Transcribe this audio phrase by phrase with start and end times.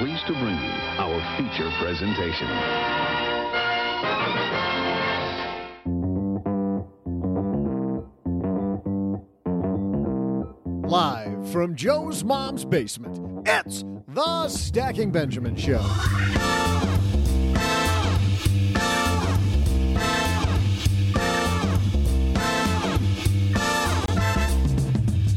[0.00, 2.48] Pleased to bring you our feature presentation.
[10.88, 15.82] Live from Joe's mom's basement, it's the Stacking Benjamin Show.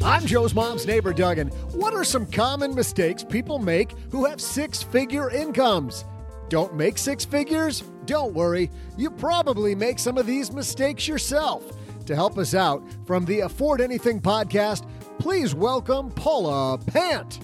[0.04, 4.42] I'm Joe's mom's neighbor, Doug, and what are some common mistakes people make who have
[4.42, 6.04] six figure incomes?
[6.50, 7.84] Don't make six figures?
[8.04, 11.64] Don't worry, you probably make some of these mistakes yourself.
[12.06, 14.86] To help us out from the Afford Anything podcast,
[15.20, 17.40] please welcome Paula Pant.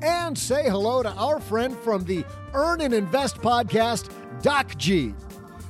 [0.00, 2.24] And say hello to our friend from the
[2.54, 4.10] Earn and Invest podcast,
[4.40, 5.14] Doc G.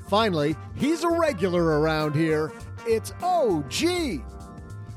[0.08, 2.52] Finally, he's a regular around here.
[2.86, 4.22] It's OG.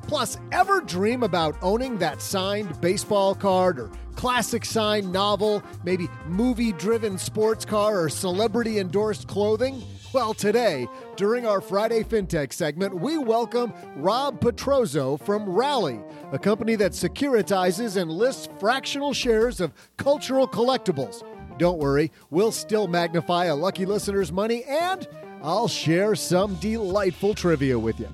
[0.08, 6.72] Plus, ever dream about owning that signed baseball card or classic signed novel, maybe movie
[6.74, 9.82] driven sports car or celebrity endorsed clothing?
[10.14, 16.00] Well, today, during our Friday FinTech segment, we welcome Rob Petrozzo from Rally,
[16.32, 21.24] a company that securitizes and lists fractional shares of cultural collectibles.
[21.58, 25.08] Don't worry, we'll still magnify a lucky listener's money and
[25.42, 28.10] I'll share some delightful trivia with you.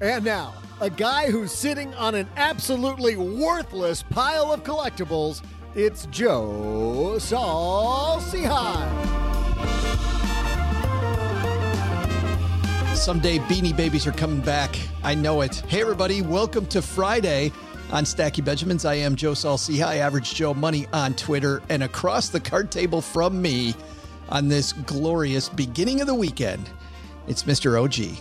[0.00, 5.42] And now, a guy who's sitting on an absolutely worthless pile of collectibles.
[5.74, 8.44] It's Joe Saul-Sehy.
[12.94, 14.78] Someday Beanie Babies are coming back.
[15.02, 15.56] I know it.
[15.68, 17.52] Hey, everybody, welcome to Friday
[17.90, 18.84] on Stacky Benjamins.
[18.84, 23.40] I am Joe Saul-Sehy, Average Joe Money on Twitter, and across the card table from
[23.40, 23.74] me
[24.28, 26.68] on this glorious beginning of the weekend,
[27.28, 27.82] it's Mr.
[27.82, 28.18] OG.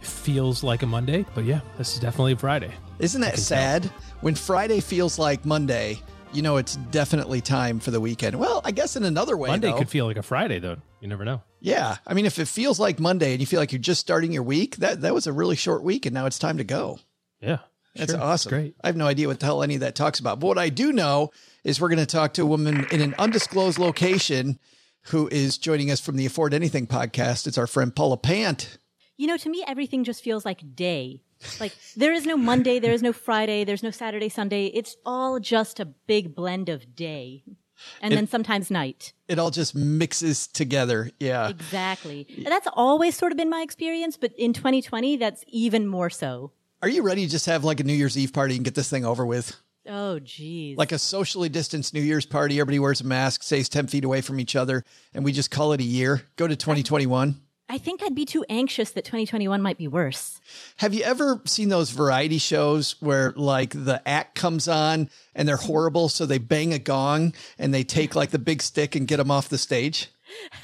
[0.00, 2.72] Feels like a Monday, but yeah, this is definitely a Friday.
[2.98, 3.84] Isn't that sad?
[4.20, 6.00] When Friday feels like Monday,
[6.32, 8.38] you know it's definitely time for the weekend.
[8.38, 9.78] Well, I guess in another way, Monday though.
[9.78, 10.76] could feel like a Friday, though.
[11.00, 11.42] You never know.
[11.60, 14.32] yeah, I mean, if it feels like Monday and you feel like you're just starting
[14.32, 16.98] your week, that that was a really short week, and now it's time to go.
[17.40, 17.58] Yeah,
[17.94, 18.20] That's sure.
[18.20, 18.50] awesome.
[18.50, 18.74] Great.
[18.84, 20.40] I have no idea what the hell any of that talks about.
[20.40, 21.30] But what I do know
[21.64, 24.58] is we're going to talk to a woman in an undisclosed location
[25.04, 27.46] who is joining us from the Afford Anything podcast.
[27.46, 28.76] It's our friend Paula Pant.
[29.20, 31.20] You know, to me, everything just feels like day.
[31.60, 34.68] Like there is no Monday, there is no Friday, there's no Saturday, Sunday.
[34.68, 37.44] It's all just a big blend of day.
[38.00, 39.12] And then sometimes night.
[39.28, 41.10] It all just mixes together.
[41.20, 41.48] Yeah.
[41.48, 42.26] Exactly.
[42.34, 46.52] And that's always sort of been my experience, but in 2020, that's even more so.
[46.80, 48.88] Are you ready to just have like a New Year's Eve party and get this
[48.88, 49.54] thing over with?
[49.86, 50.78] Oh, geez.
[50.78, 52.58] Like a socially distanced New Year's party.
[52.58, 54.82] Everybody wears a mask, stays 10 feet away from each other,
[55.12, 56.22] and we just call it a year.
[56.36, 57.38] Go to 2021.
[57.70, 60.40] I think I'd be too anxious that 2021 might be worse.
[60.78, 65.56] Have you ever seen those variety shows where like the act comes on and they're
[65.56, 69.18] horrible, so they bang a gong and they take like the big stick and get
[69.18, 70.08] them off the stage?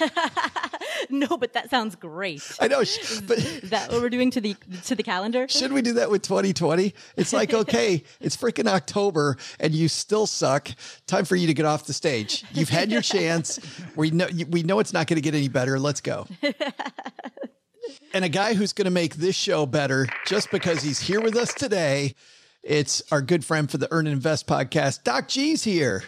[1.10, 2.42] no, but that sounds great.
[2.60, 2.80] I know,
[3.26, 5.46] but Is that what we're doing to the to the calendar?
[5.48, 6.94] should we do that with 2020?
[7.16, 10.70] It's like, okay, it's freaking October and you still suck.
[11.06, 12.44] Time for you to get off the stage.
[12.52, 13.58] You've had your chance.
[13.94, 15.78] We know we know it's not going to get any better.
[15.78, 16.26] Let's go.
[18.12, 21.36] and a guy who's going to make this show better just because he's here with
[21.36, 22.14] us today.
[22.62, 26.02] It's our good friend for the Earn and Invest podcast, Doc G's here.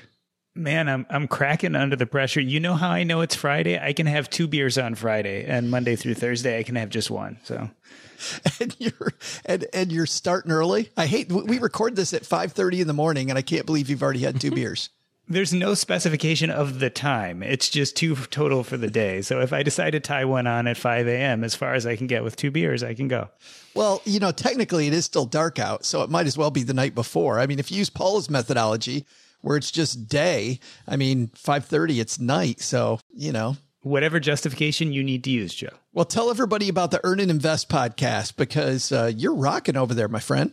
[0.58, 2.40] Man, I'm I'm cracking under the pressure.
[2.40, 3.78] You know how I know it's Friday?
[3.78, 7.12] I can have two beers on Friday, and Monday through Thursday I can have just
[7.12, 7.38] one.
[7.44, 7.70] So
[8.60, 9.12] and you're
[9.44, 10.90] and and you're starting early.
[10.96, 14.02] I hate we record this at 5:30 in the morning and I can't believe you've
[14.02, 14.90] already had two beers.
[15.28, 17.42] there's no specification of the time.
[17.42, 19.20] It's just two total for the day.
[19.20, 21.96] So if I decide to tie one on at 5 a.m., as far as I
[21.96, 23.28] can get with two beers, I can go.
[23.74, 26.62] Well, you know, technically it is still dark out, so it might as well be
[26.62, 27.38] the night before.
[27.38, 29.04] I mean, if you use Paul's methodology
[29.40, 35.04] where it's just day, I mean, 5:30 it's night, so, you know, Whatever justification you
[35.04, 35.68] need to use, Joe.
[35.92, 40.08] well, tell everybody about the Earn and Invest podcast because uh, you're rocking over there,
[40.08, 40.52] my friend.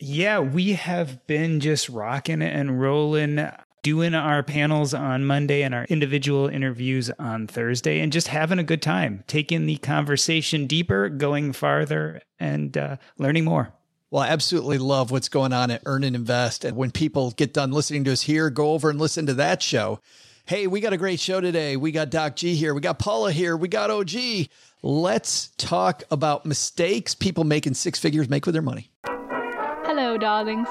[0.00, 3.46] Yeah, we have been just rocking and rolling,
[3.82, 8.64] doing our panels on Monday and our individual interviews on Thursday, and just having a
[8.64, 13.72] good time, taking the conversation deeper, going farther, and uh, learning more.
[14.12, 16.66] Well, I absolutely love what's going on at Earn and Invest.
[16.66, 19.62] And when people get done listening to us here, go over and listen to that
[19.62, 20.00] show.
[20.44, 21.78] Hey, we got a great show today.
[21.78, 22.74] We got Doc G here.
[22.74, 23.56] We got Paula here.
[23.56, 24.50] We got OG.
[24.82, 28.90] Let's talk about mistakes people making six figures make with their money.
[29.06, 30.68] Hello, darlings.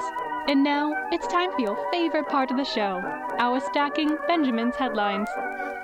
[0.48, 3.00] And now it's time for your favorite part of the show
[3.38, 5.28] our stacking Benjamin's headlines.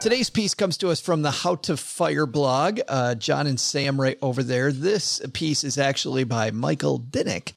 [0.00, 2.80] Today's piece comes to us from the How to Fire blog.
[2.88, 4.72] Uh, John and Sam right over there.
[4.72, 7.52] This piece is actually by Michael Dinich.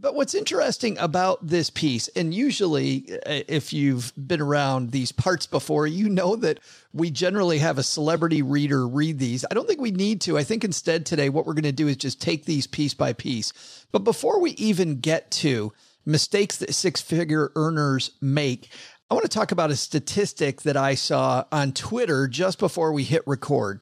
[0.00, 5.46] But what's interesting about this piece, and usually uh, if you've been around these parts
[5.46, 6.60] before, you know that
[6.92, 9.44] we generally have a celebrity reader read these.
[9.50, 10.38] I don't think we need to.
[10.38, 13.12] I think instead today, what we're going to do is just take these piece by
[13.12, 13.86] piece.
[13.90, 15.72] But before we even get to
[16.04, 18.70] mistakes that six figure earners make,
[19.10, 23.04] I want to talk about a statistic that I saw on Twitter just before we
[23.04, 23.80] hit record.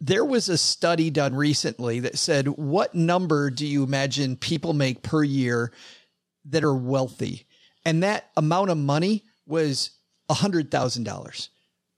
[0.00, 5.02] There was a study done recently that said, What number do you imagine people make
[5.02, 5.72] per year
[6.44, 7.46] that are wealthy?
[7.84, 9.90] And that amount of money was
[10.30, 11.48] $100,000.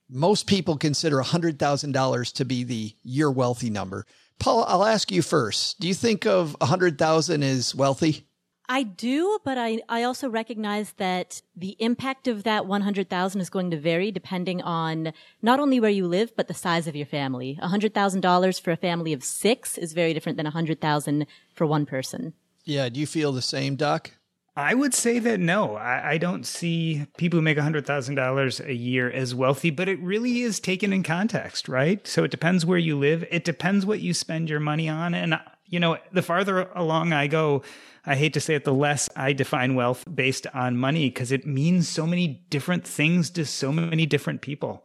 [0.09, 4.07] Most people consider $100,000 to be the year wealthy number.
[4.39, 5.81] Paul, I'll ask you first.
[5.81, 8.27] Do you think of 100,000 as wealthy?
[8.71, 13.73] I do, but I, I also recognize that the impact of that 100,000 is going
[13.73, 15.13] to vary depending on
[15.43, 17.59] not only where you live, but the size of your family.
[17.61, 22.33] $100,000 for a family of six is very different than 100,000 for one person.
[22.65, 22.89] Yeah.
[22.89, 24.13] Do you feel the same, Doc?
[24.55, 29.11] I would say that no, I, I don't see people who make $100,000 a year
[29.11, 32.07] as wealthy, but it really is taken in context, right?
[32.07, 33.25] So it depends where you live.
[33.33, 35.15] It depends what you spend your money on.
[35.15, 35.41] And,
[35.71, 37.63] you know, the farther along I go,
[38.05, 41.47] I hate to say it, the less I define wealth based on money because it
[41.47, 44.85] means so many different things to so many different people.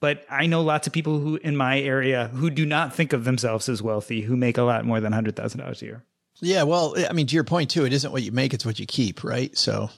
[0.00, 3.24] But I know lots of people who in my area who do not think of
[3.24, 6.04] themselves as wealthy, who make a lot more than $100,000 a year.
[6.40, 8.80] Yeah, well, I mean, to your point too, it isn't what you make; it's what
[8.80, 9.56] you keep, right?
[9.56, 9.90] So,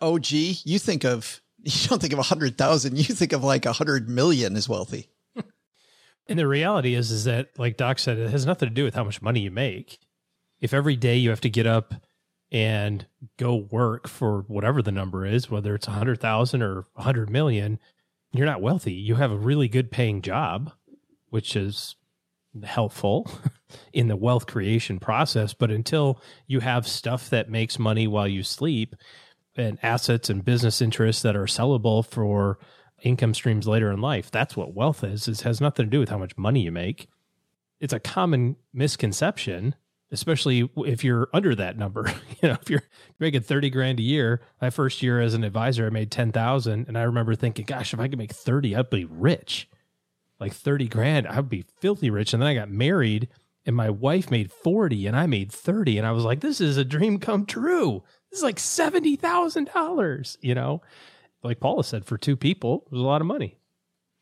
[0.00, 3.44] oh, OG, you think of you don't think of a hundred thousand, you think of
[3.44, 5.08] like a hundred million as wealthy.
[6.28, 8.94] And the reality is, is that like Doc said, it has nothing to do with
[8.94, 9.98] how much money you make.
[10.60, 11.94] If every day you have to get up
[12.50, 13.06] and
[13.38, 17.30] go work for whatever the number is, whether it's a hundred thousand or a hundred
[17.30, 17.78] million,
[18.32, 18.92] you're not wealthy.
[18.92, 20.72] You have a really good paying job,
[21.30, 21.96] which is
[22.64, 23.30] helpful
[23.92, 25.54] in the wealth creation process.
[25.54, 28.94] But until you have stuff that makes money while you sleep
[29.56, 32.58] and assets and business interests that are sellable for
[33.06, 35.28] income streams later in life, that's what wealth is.
[35.28, 37.08] It has nothing to do with how much money you make.
[37.80, 39.74] It's a common misconception,
[40.10, 42.12] especially if you're under that number.
[42.42, 42.82] you know, if you're
[43.18, 46.88] making 30 grand a year, my first year as an advisor, I made 10,000.
[46.88, 49.68] And I remember thinking, gosh, if I could make 30, I'd be rich
[50.40, 52.32] like 30 grand, I'd be filthy rich.
[52.32, 53.28] And then I got married
[53.64, 55.98] and my wife made 40 and I made 30.
[55.98, 58.02] And I was like, this is a dream come true.
[58.30, 60.82] This is like $70,000, you know?
[61.42, 63.58] Like Paula said, for two people, it was a lot of money.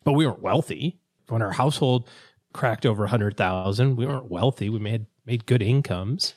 [0.05, 0.99] But we weren't wealthy.
[1.29, 2.09] When our household
[2.53, 4.69] cracked over 100,000, we weren't wealthy.
[4.69, 6.35] We made made good incomes.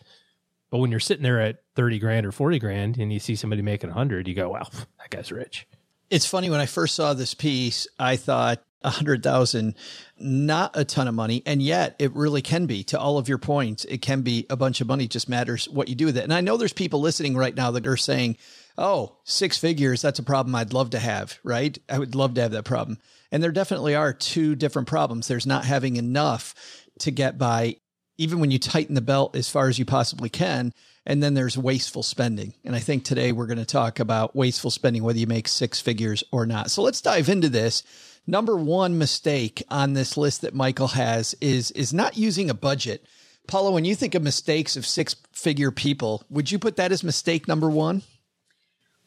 [0.70, 3.62] But when you're sitting there at 30 grand or 40 grand and you see somebody
[3.62, 4.70] making a 100, you go, well,
[5.00, 5.68] that guy's rich.
[6.10, 9.76] It's funny when I first saw this piece, I thought a hundred thousand,
[10.20, 11.42] not a ton of money.
[11.46, 13.86] And yet it really can be to all of your points.
[13.86, 15.08] It can be a bunch of money.
[15.08, 16.24] Just matters what you do with it.
[16.24, 18.38] And I know there's people listening right now that are saying,
[18.78, 21.78] oh, six figures, that's a problem I'd love to have, right?
[21.90, 23.00] I would love to have that problem.
[23.32, 25.28] And there definitely are two different problems.
[25.28, 26.54] There's not having enough
[27.00, 27.78] to get by,
[28.18, 30.74] even when you tighten the belt as far as you possibly can.
[31.06, 32.54] And then there's wasteful spending.
[32.66, 35.80] And I think today we're going to talk about wasteful spending, whether you make six
[35.80, 36.70] figures or not.
[36.70, 37.84] So let's dive into this.
[38.28, 43.06] Number one mistake on this list that Michael has is, is not using a budget.
[43.48, 47.06] Paula, when you think of mistakes of six figure people, would you put that as
[47.06, 48.04] mistake number one?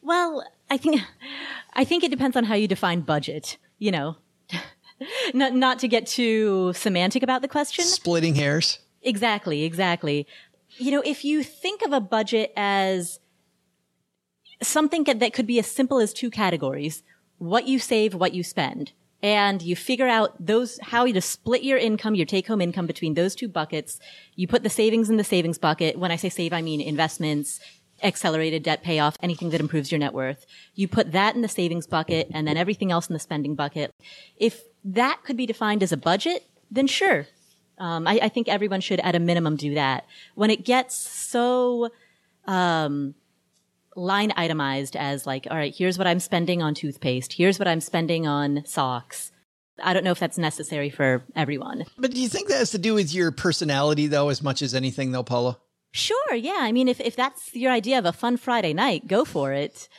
[0.01, 1.01] Well, I think,
[1.73, 4.17] I think it depends on how you define budget, you know,
[5.33, 7.85] not, not to get too semantic about the question.
[7.85, 8.79] Splitting hairs.
[9.03, 10.27] Exactly, exactly.
[10.77, 13.19] You know, if you think of a budget as
[14.61, 17.03] something that could be as simple as two categories,
[17.37, 18.91] what you save, what you spend,
[19.23, 22.87] and you figure out those, how you to split your income, your take home income
[22.87, 23.99] between those two buckets.
[24.35, 25.97] You put the savings in the savings bucket.
[25.97, 27.59] When I say save, I mean investments,
[28.03, 30.45] accelerated debt payoff, anything that improves your net worth.
[30.75, 33.91] You put that in the savings bucket and then everything else in the spending bucket.
[34.37, 37.27] If that could be defined as a budget, then sure.
[37.77, 40.05] Um, I, I, think everyone should at a minimum do that.
[40.35, 41.89] When it gets so,
[42.45, 43.15] um,
[43.95, 47.33] line itemized as like, all right, here's what I'm spending on toothpaste.
[47.33, 49.31] Here's what I'm spending on socks.
[49.83, 51.85] I don't know if that's necessary for everyone.
[51.97, 54.75] But do you think that has to do with your personality though, as much as
[54.75, 55.57] anything though, Paula?
[55.93, 56.59] Sure, yeah.
[56.59, 59.89] I mean, if, if that's your idea of a fun Friday night, go for it.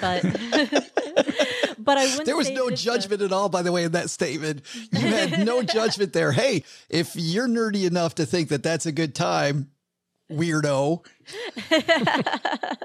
[0.00, 0.22] But,
[1.78, 2.26] but I wouldn't.
[2.26, 4.60] There was no judgment a- at all, by the way, in that statement.
[4.92, 6.32] You had no judgment there.
[6.32, 9.70] Hey, if you're nerdy enough to think that that's a good time,
[10.30, 11.04] weirdo.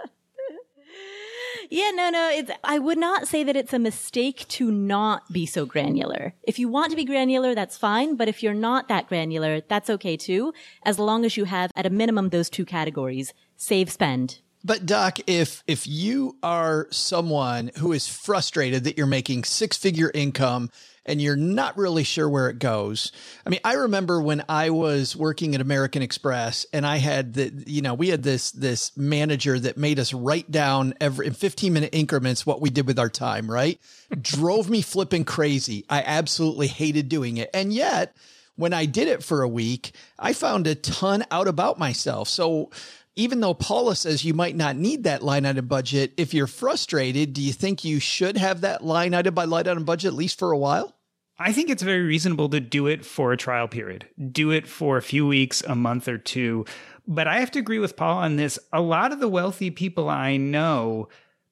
[1.70, 2.29] Yeah, no, no.
[2.29, 6.34] It's, I would not say that it's a mistake to not be so granular.
[6.43, 8.15] If you want to be granular, that's fine.
[8.15, 10.53] But if you're not that granular, that's okay too.
[10.84, 14.39] As long as you have at a minimum those two categories, save, spend.
[14.65, 20.10] But Doc, if if you are someone who is frustrated that you're making six figure
[20.13, 20.70] income
[21.05, 23.12] and you're not really sure where it goes.
[23.45, 27.51] I mean, I remember when I was working at American Express and I had the,
[27.67, 31.74] you know, we had this, this manager that made us write down every in 15
[31.74, 33.79] minute increments what we did with our time, right?
[34.22, 35.86] Drove me flipping crazy.
[35.89, 37.50] I absolutely hated doing it.
[37.53, 38.15] And yet,
[38.55, 42.29] when I did it for a week, I found a ton out about myself.
[42.29, 42.69] So
[43.15, 47.34] even though Paula says you might not need that line item budget, if you're frustrated,
[47.34, 50.39] do you think you should have that line item by line item budget at least
[50.39, 50.96] for a while?
[51.38, 54.08] I think it's very reasonable to do it for a trial period.
[54.32, 56.65] Do it for a few weeks, a month or two.
[57.08, 58.60] But I have to agree with Paul on this.
[58.72, 61.10] A lot of the wealthy people I know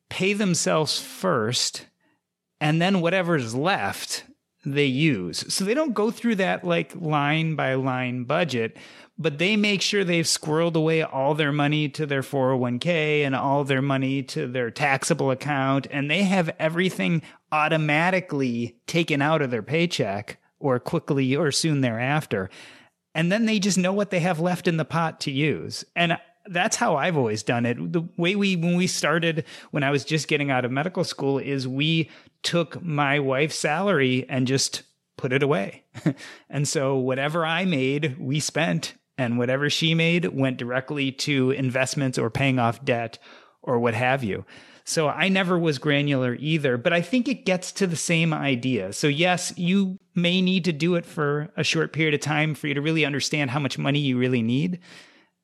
[0.10, 1.88] pay themselves first,
[2.60, 4.24] and then whatever's left,
[4.64, 5.52] they use.
[5.54, 8.78] So they don't go through that like line by line budget
[9.22, 13.64] but they make sure they've squirreled away all their money to their 401k and all
[13.64, 15.88] their money to their taxable account.
[15.92, 22.50] And they have everything automatically taken out of their paycheck or quickly or soon thereafter.
[23.14, 25.84] And then they just know what they have left in the pot to use.
[25.96, 27.92] And that's how I've always done it.
[27.92, 31.38] The way we, when we started, when I was just getting out of medical school,
[31.38, 32.10] is we
[32.42, 34.84] took my wife's salary and just
[35.18, 35.84] put it away.
[36.50, 42.18] and so whatever I made, we spent and whatever she made went directly to investments
[42.18, 43.20] or paying off debt
[43.62, 44.46] or what have you.
[44.84, 48.94] So I never was granular either, but I think it gets to the same idea.
[48.94, 52.68] So yes, you may need to do it for a short period of time for
[52.68, 54.80] you to really understand how much money you really need.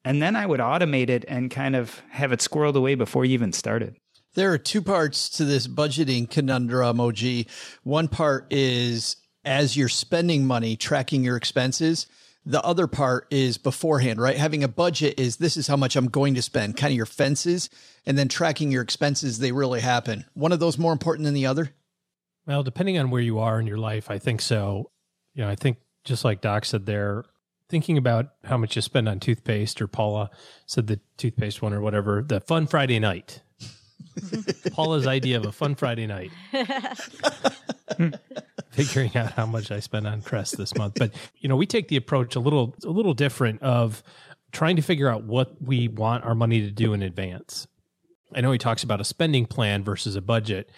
[0.03, 3.33] And then I would automate it and kind of have it squirreled away before you
[3.33, 3.95] even started.
[4.33, 7.47] There are two parts to this budgeting conundrum, OG.
[7.83, 12.07] One part is as you're spending money, tracking your expenses
[12.47, 14.37] the other part is beforehand, right?
[14.37, 17.05] Having a budget is this is how much I'm going to spend, kind of your
[17.05, 17.69] fences,
[18.05, 20.23] and then tracking your expenses, they really happen.
[20.33, 21.73] One of those more important than the other?
[22.45, 24.91] Well, depending on where you are in your life, I think so.
[25.33, 27.25] You know, I think just like Doc said there,
[27.67, 30.29] thinking about how much you spend on toothpaste, or Paula
[30.65, 33.41] said the toothpaste one or whatever, the fun Friday night.
[34.71, 36.31] Paula's idea of a fun Friday night.
[38.71, 40.95] figuring out how much I spent on Crest this month.
[40.97, 44.03] But you know, we take the approach a little a little different of
[44.51, 47.67] trying to figure out what we want our money to do in advance.
[48.33, 50.69] I know he talks about a spending plan versus a budget,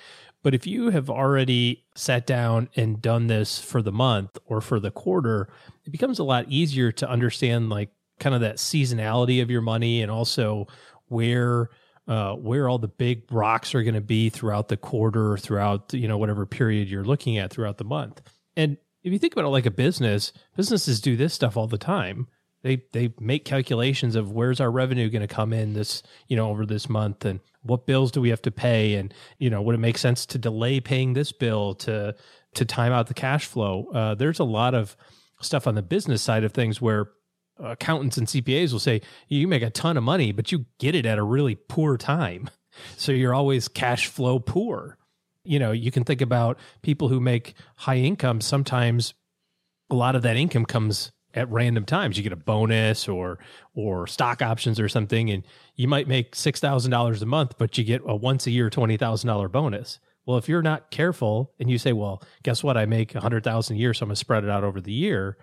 [0.43, 4.79] but if you have already sat down and done this for the month or for
[4.79, 5.49] the quarter,
[5.85, 10.01] it becomes a lot easier to understand like kind of that seasonality of your money
[10.01, 10.67] and also
[11.07, 11.69] where
[12.09, 16.07] uh, where all the big rocks are going to be throughout the quarter, throughout you
[16.07, 18.21] know whatever period you're looking at throughout the month.
[18.57, 21.77] And if you think about it like a business, businesses do this stuff all the
[21.77, 22.27] time.
[22.63, 26.49] They they make calculations of where's our revenue going to come in this you know
[26.49, 29.75] over this month and what bills do we have to pay and you know would
[29.75, 32.15] it make sense to delay paying this bill to
[32.55, 33.87] to time out the cash flow.
[33.93, 34.97] Uh, there's a lot of
[35.41, 37.11] stuff on the business side of things where
[37.59, 41.05] accountants and CPAs will say you make a ton of money, but you get it
[41.05, 42.49] at a really poor time.
[42.95, 44.97] So you're always cash flow poor.
[45.43, 48.39] You know, you can think about people who make high income.
[48.39, 49.15] Sometimes
[49.89, 52.15] a lot of that income comes at random times.
[52.15, 53.39] You get a bonus or
[53.73, 55.43] or stock options or something, and
[55.75, 58.69] you might make six thousand dollars a month, but you get a once a year
[58.69, 59.99] twenty thousand dollar bonus.
[60.25, 62.77] Well, if you're not careful and you say, "Well, guess what?
[62.77, 64.93] I make a hundred thousand a year, so I'm gonna spread it out over the
[64.93, 65.37] year."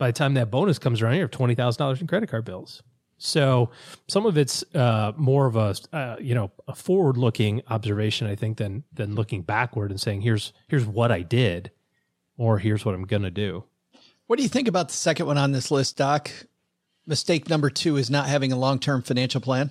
[0.00, 2.46] By the time that bonus comes around, you have twenty thousand dollars in credit card
[2.46, 2.82] bills.
[3.18, 3.68] So
[4.08, 8.34] some of it's uh, more of a uh, you know a forward looking observation, I
[8.34, 11.70] think, than than looking backward and saying here's here's what I did,
[12.38, 13.64] or here's what I'm gonna do.
[14.26, 16.30] What do you think about the second one on this list, Doc?
[17.06, 19.68] Mistake number two is not having a long term financial plan.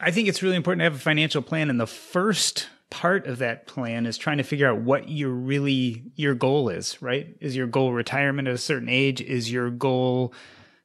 [0.00, 3.38] I think it's really important to have a financial plan, and the first part of
[3.38, 7.36] that plan is trying to figure out what your really your goal is right?
[7.40, 9.20] Is your goal retirement at a certain age?
[9.20, 10.32] Is your goal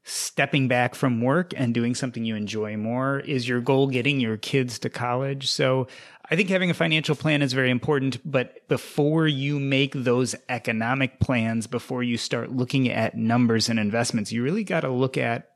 [0.04, 3.20] stepping back from work and doing something you enjoy more?
[3.20, 5.50] Is your goal getting your kids to college?
[5.50, 5.88] So
[6.30, 11.20] i think having a financial plan is very important but before you make those economic
[11.20, 15.52] plans before you start looking at numbers and investments you really got to look at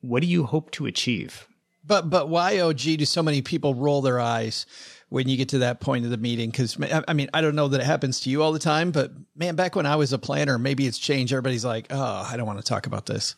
[0.00, 1.46] what do you hope to achieve?
[1.84, 4.66] But but why og do so many people roll their eyes
[5.08, 6.52] when you get to that point of the meeting.
[6.52, 6.76] Cause
[7.08, 9.56] I mean, I don't know that it happens to you all the time, but man,
[9.56, 11.32] back when I was a planner, maybe it's changed.
[11.32, 13.34] Everybody's like, oh, I don't want to talk about this.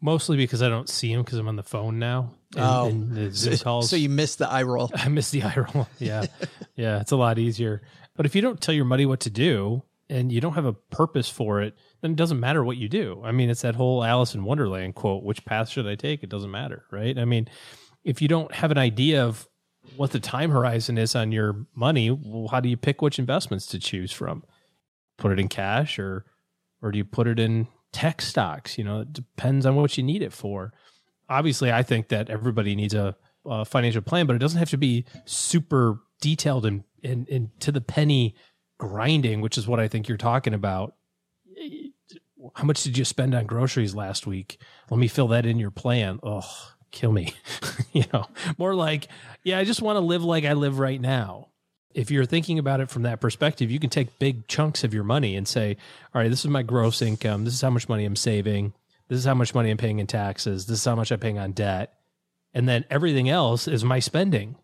[0.00, 2.34] Mostly because I don't see him because I'm on the phone now.
[2.56, 3.88] And, oh, and the Zoom calls.
[3.88, 4.90] So you miss the eye roll.
[4.94, 5.88] I miss the eye roll.
[5.98, 6.26] Yeah.
[6.74, 7.00] yeah.
[7.00, 7.82] It's a lot easier.
[8.16, 10.72] But if you don't tell your money what to do and you don't have a
[10.72, 13.22] purpose for it, then it doesn't matter what you do.
[13.24, 16.22] I mean, it's that whole Alice in Wonderland quote, which path should I take?
[16.22, 16.84] It doesn't matter.
[16.90, 17.16] Right.
[17.16, 17.48] I mean,
[18.04, 19.48] if you don't have an idea of
[19.96, 22.08] what the time horizon is on your money,
[22.50, 24.44] how do you pick which investments to choose from?
[25.18, 26.24] Put it in cash or
[26.80, 28.76] or do you put it in tech stocks?
[28.76, 30.72] You know, it depends on what you need it for.
[31.28, 34.76] Obviously, I think that everybody needs a, a financial plan, but it doesn't have to
[34.76, 38.34] be super detailed and, and, and to the penny
[38.78, 40.94] grinding, which is what I think you're talking about.
[42.54, 44.60] How much did you spend on groceries last week?
[44.90, 46.18] Let me fill that in your plan.
[46.24, 47.34] Oh, kill me.
[47.92, 48.26] you know,
[48.58, 49.08] more like,
[49.42, 51.48] yeah, I just want to live like I live right now.
[51.94, 55.04] If you're thinking about it from that perspective, you can take big chunks of your
[55.04, 55.76] money and say,
[56.14, 57.44] all right, this is my gross income.
[57.44, 58.72] This is how much money I'm saving.
[59.08, 60.66] This is how much money I'm paying in taxes.
[60.66, 61.92] This is how much I'm paying on debt.
[62.54, 64.56] And then everything else is my spending.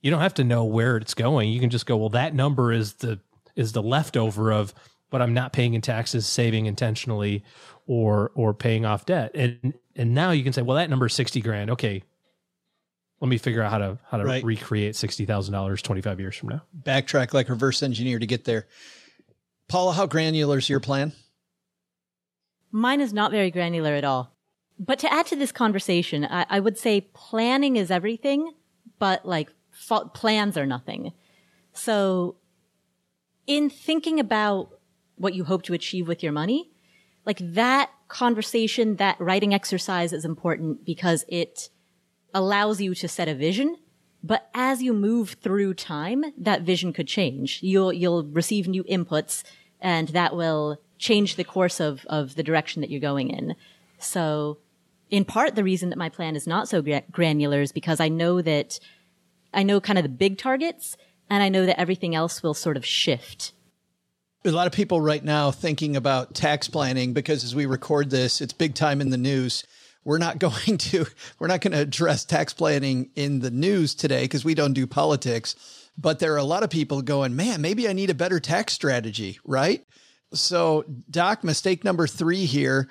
[0.00, 1.50] You don't have to know where it's going.
[1.50, 3.20] You can just go, well, that number is the
[3.54, 4.74] is the leftover of
[5.10, 7.42] what I'm not paying in taxes, saving intentionally,
[7.86, 9.32] or or paying off debt.
[9.34, 11.70] And and now you can say, well, that number is sixty grand.
[11.70, 12.02] Okay,
[13.20, 14.44] let me figure out how to how to right.
[14.44, 16.62] recreate sixty thousand dollars twenty five years from now.
[16.82, 18.66] Backtrack like reverse engineer to get there.
[19.68, 21.12] Paula, how granular is your plan?
[22.70, 24.32] Mine is not very granular at all.
[24.78, 28.52] But to add to this conversation, I, I would say planning is everything,
[28.98, 31.12] but like fa- plans are nothing.
[31.72, 32.36] So
[33.46, 34.78] in thinking about
[35.16, 36.70] what you hope to achieve with your money,
[37.26, 41.68] like that conversation, that writing exercise is important because it
[42.32, 43.76] allows you to set a vision.
[44.22, 47.60] But as you move through time, that vision could change.
[47.62, 49.42] You'll, you'll receive new inputs
[49.80, 53.54] and that will change the course of, of the direction that you're going in.
[53.98, 54.58] So
[55.10, 58.40] in part, the reason that my plan is not so granular is because I know
[58.42, 58.78] that
[59.52, 60.96] I know kind of the big targets
[61.28, 63.52] and I know that everything else will sort of shift
[64.44, 68.40] a lot of people right now thinking about tax planning because as we record this,
[68.40, 69.64] it's big time in the news.
[70.04, 71.06] We're not going to
[71.38, 74.86] we're not going to address tax planning in the news today because we don't do
[74.86, 75.56] politics.
[75.98, 78.74] But there are a lot of people going, man, maybe I need a better tax
[78.74, 79.82] strategy, right?
[80.32, 82.88] So, Doc, mistake number three here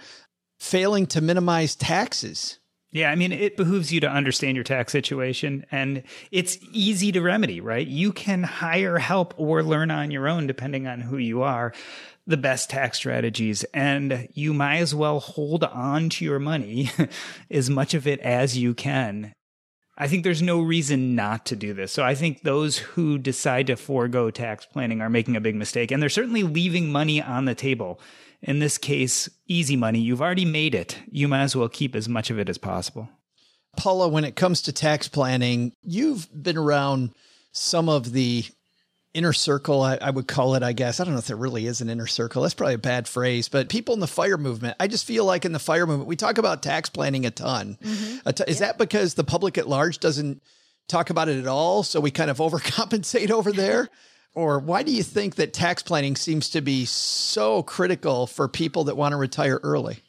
[0.59, 2.59] failing to minimize taxes.
[2.95, 7.21] Yeah, I mean, it behooves you to understand your tax situation and it's easy to
[7.21, 7.85] remedy, right?
[7.85, 11.73] You can hire help or learn on your own, depending on who you are,
[12.25, 13.65] the best tax strategies.
[13.73, 16.89] And you might as well hold on to your money,
[17.51, 19.33] as much of it as you can.
[19.97, 21.91] I think there's no reason not to do this.
[21.91, 25.91] So I think those who decide to forego tax planning are making a big mistake
[25.91, 27.99] and they're certainly leaving money on the table
[28.45, 29.99] in this case, easy money.
[29.99, 30.99] You've already made it.
[31.09, 33.09] You might as well keep as much of it as possible.
[33.75, 37.11] Paula, when it comes to tax planning, you've been around
[37.51, 38.45] some of the
[39.15, 40.99] inner circle, I, I, would call it, I guess.
[40.99, 42.43] I don't know if there really is an inner circle.
[42.43, 45.45] That's probably a bad phrase, but people in the fire movement, I just feel like
[45.45, 47.77] in the fire movement, we talk about tax planning a ton.
[47.81, 48.27] Mm-hmm.
[48.27, 48.67] A t- is yeah.
[48.67, 50.43] that because the public at large doesn't
[50.87, 51.81] talk about it at all?
[51.81, 53.89] So we kind of overcompensate over there?
[54.35, 58.83] or why do you think that tax planning seems to be so critical for people
[58.83, 59.99] that want to retire early?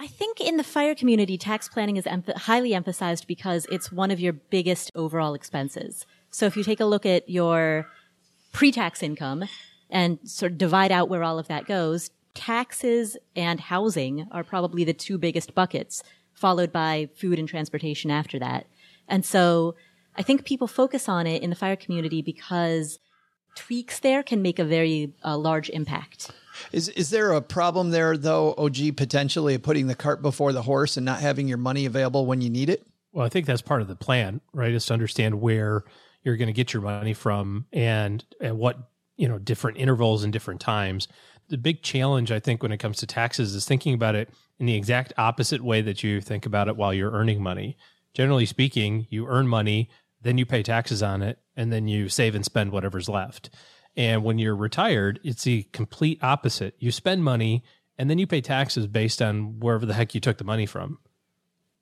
[0.00, 4.20] I think in the fire community, tax planning is highly emphasized because it's one of
[4.20, 6.06] your biggest overall expenses.
[6.30, 7.86] So if you take a look at your
[8.52, 9.44] pre-tax income
[9.90, 14.84] and sort of divide out where all of that goes, taxes and housing are probably
[14.84, 18.66] the two biggest buckets, followed by food and transportation after that.
[19.08, 19.74] And so
[20.16, 23.00] I think people focus on it in the fire community because
[23.54, 26.30] tweaks there can make a very uh, large impact.
[26.72, 30.96] Is is there a problem there though, OG, potentially putting the cart before the horse
[30.96, 32.86] and not having your money available when you need it?
[33.12, 34.72] Well, I think that's part of the plan, right?
[34.72, 35.84] Is to understand where
[36.22, 40.32] you're going to get your money from and at what you know different intervals and
[40.32, 41.08] different times.
[41.48, 44.66] The big challenge, I think, when it comes to taxes is thinking about it in
[44.66, 47.76] the exact opposite way that you think about it while you're earning money.
[48.12, 49.88] Generally speaking, you earn money,
[50.20, 53.50] then you pay taxes on it, and then you save and spend whatever's left.
[53.96, 56.76] And when you're retired, it's the complete opposite.
[56.78, 57.64] You spend money
[57.98, 60.98] and then you pay taxes based on wherever the heck you took the money from.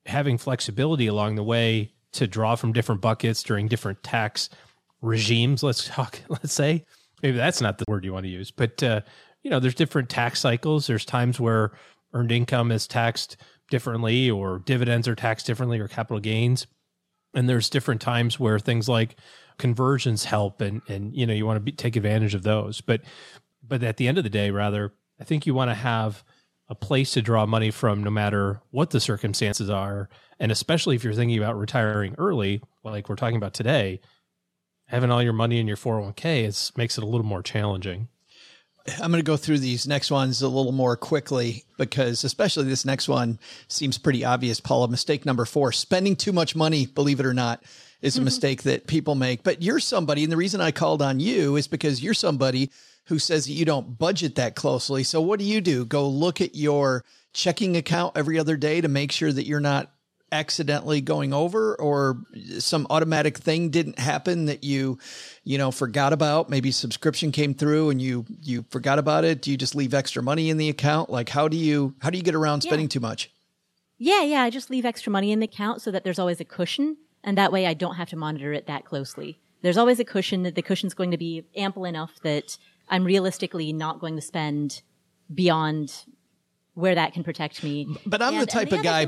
[0.07, 4.49] Having flexibility along the way to draw from different buckets during different tax
[5.01, 6.83] regimes, let's talk, let's say,
[7.21, 9.01] maybe that's not the word you want to use, but, uh,
[9.43, 10.87] you know, there's different tax cycles.
[10.87, 11.71] There's times where
[12.13, 13.37] earned income is taxed
[13.69, 16.65] differently or dividends are taxed differently or capital gains.
[17.35, 19.17] And there's different times where things like
[19.57, 23.01] conversions help and and you know you want to be, take advantage of those but
[23.67, 26.23] but at the end of the day rather i think you want to have
[26.69, 31.03] a place to draw money from no matter what the circumstances are and especially if
[31.03, 33.99] you're thinking about retiring early like we're talking about today
[34.85, 38.07] having all your money in your 401k is makes it a little more challenging
[39.01, 42.85] I'm going to go through these next ones a little more quickly because, especially this
[42.85, 44.61] next one, seems pretty obvious.
[44.61, 46.85] Paula, mistake number four: spending too much money.
[46.85, 47.63] Believe it or not,
[48.01, 48.25] is a mm-hmm.
[48.25, 49.43] mistake that people make.
[49.43, 52.71] But you're somebody, and the reason I called on you is because you're somebody
[53.05, 55.03] who says that you don't budget that closely.
[55.03, 55.85] So what do you do?
[55.85, 59.91] Go look at your checking account every other day to make sure that you're not
[60.31, 62.21] accidentally going over or
[62.59, 64.97] some automatic thing didn't happen that you
[65.45, 69.49] you know forgot about maybe subscription came through and you you forgot about it do
[69.49, 72.23] you just leave extra money in the account like how do you how do you
[72.23, 72.89] get around spending yeah.
[72.89, 73.31] too much
[73.97, 76.45] yeah yeah i just leave extra money in the account so that there's always a
[76.45, 79.37] cushion and that way I don't have to monitor it that closely.
[79.61, 83.73] There's always a cushion that the cushion's going to be ample enough that I'm realistically
[83.73, 84.81] not going to spend
[85.31, 86.05] beyond
[86.73, 87.85] where that can protect me.
[88.05, 89.05] But I'm and, the type the of guy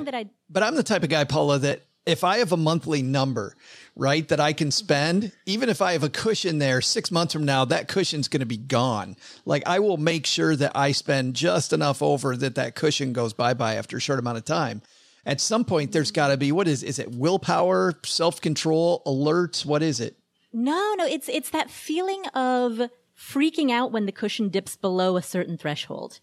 [0.49, 3.55] but I'm the type of guy Paula that if I have a monthly number,
[3.95, 7.45] right, that I can spend, even if I have a cushion there 6 months from
[7.45, 9.15] now, that cushion's going to be gone.
[9.45, 13.31] Like I will make sure that I spend just enough over that that cushion goes
[13.31, 14.81] bye-bye after a short amount of time
[15.25, 19.65] at some point there's got to be what is is it willpower self-control alerts?
[19.65, 20.17] What is it?
[20.51, 25.21] No no it's it's that feeling of freaking out when the cushion dips below a
[25.21, 26.19] certain threshold.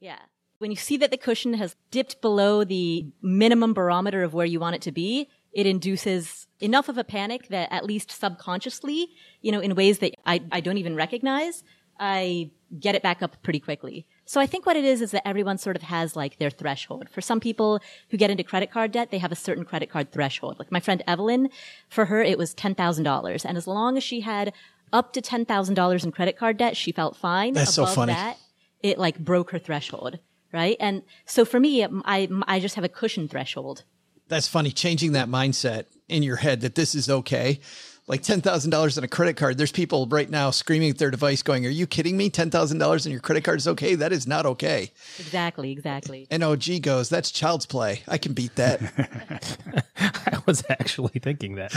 [0.00, 0.18] Yeah.
[0.58, 4.60] When you see that the cushion has dipped below the minimum barometer of where you
[4.60, 9.08] want it to be it induces enough of a panic that at least subconsciously
[9.40, 11.62] you know in ways that i, I don't even recognize
[11.98, 15.26] i get it back up pretty quickly so I think what it is is that
[15.26, 17.08] everyone sort of has like their threshold.
[17.10, 20.12] For some people who get into credit card debt, they have a certain credit card
[20.12, 20.58] threshold.
[20.58, 21.50] Like my friend Evelyn,
[21.88, 23.44] for her it was $10,000.
[23.44, 24.52] And as long as she had
[24.92, 27.52] up to $10,000 in credit card debt, she felt fine.
[27.52, 28.12] That's Above so funny.
[28.14, 28.38] That,
[28.82, 30.18] it like broke her threshold,
[30.52, 30.76] right?
[30.78, 33.84] And so for me, I I just have a cushion threshold.
[34.28, 37.60] That's funny changing that mindset in your head that this is okay
[38.06, 39.56] like $10,000 on a credit card.
[39.56, 42.28] There's people right now screaming at their device going, Are you kidding me?
[42.30, 43.94] $10,000 on your credit card is okay.
[43.94, 44.92] That is not okay.
[45.18, 46.26] Exactly, exactly.
[46.30, 48.02] And oh, OG goes, That's child's play.
[48.06, 49.58] I can beat that.
[49.96, 51.72] I was actually thinking that.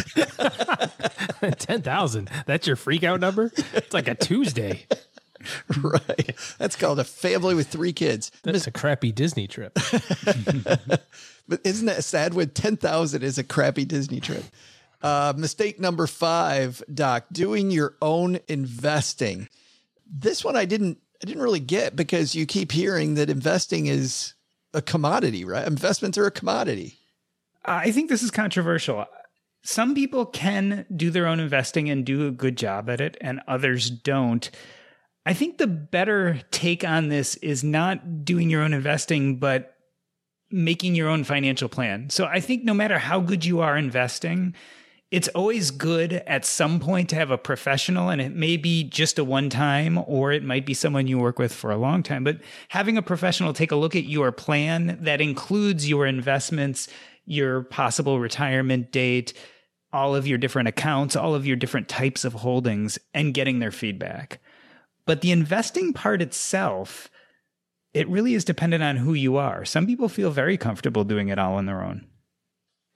[1.59, 2.29] 10,000.
[2.45, 3.51] That's your freak out number?
[3.73, 4.85] It's like a Tuesday.
[5.77, 6.35] right.
[6.57, 8.31] That's called a family with three kids.
[8.43, 9.73] That's a crappy Disney trip.
[11.47, 14.43] but isn't that sad when 10,000 is a crappy Disney trip?
[15.01, 19.47] Uh, mistake number five, Doc, doing your own investing.
[20.09, 24.33] This one I didn't I didn't really get because you keep hearing that investing is
[24.73, 25.65] a commodity, right?
[25.67, 26.99] Investments are a commodity.
[27.65, 29.05] I think this is controversial.
[29.63, 33.41] Some people can do their own investing and do a good job at it, and
[33.47, 34.49] others don't.
[35.25, 39.75] I think the better take on this is not doing your own investing, but
[40.49, 42.09] making your own financial plan.
[42.09, 44.55] So I think no matter how good you are investing,
[45.09, 49.17] it's always good at some point to have a professional and it may be just
[49.17, 52.23] a one time or it might be someone you work with for a long time
[52.23, 52.39] but
[52.69, 56.89] having a professional take a look at your plan that includes your investments
[57.25, 59.33] your possible retirement date
[59.93, 63.71] all of your different accounts all of your different types of holdings and getting their
[63.71, 64.39] feedback.
[65.05, 67.09] But the investing part itself
[67.93, 69.65] it really is dependent on who you are.
[69.65, 72.05] Some people feel very comfortable doing it all on their own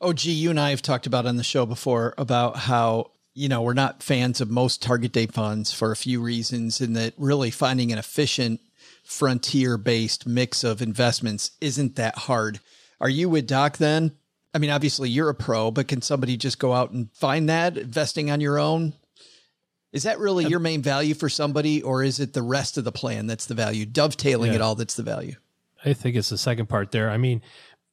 [0.01, 3.47] Oh, gee, you and I have talked about on the show before about how, you
[3.47, 7.13] know, we're not fans of most target date funds for a few reasons, and that
[7.17, 8.59] really finding an efficient
[9.03, 12.59] frontier based mix of investments isn't that hard.
[12.99, 14.13] Are you with Doc then?
[14.55, 17.77] I mean, obviously you're a pro, but can somebody just go out and find that
[17.77, 18.93] investing on your own?
[19.93, 22.91] Is that really your main value for somebody, or is it the rest of the
[22.91, 24.55] plan that's the value, dovetailing Yeah.
[24.55, 25.35] it all that's the value?
[25.83, 27.09] I think it's the second part there.
[27.09, 27.41] I mean,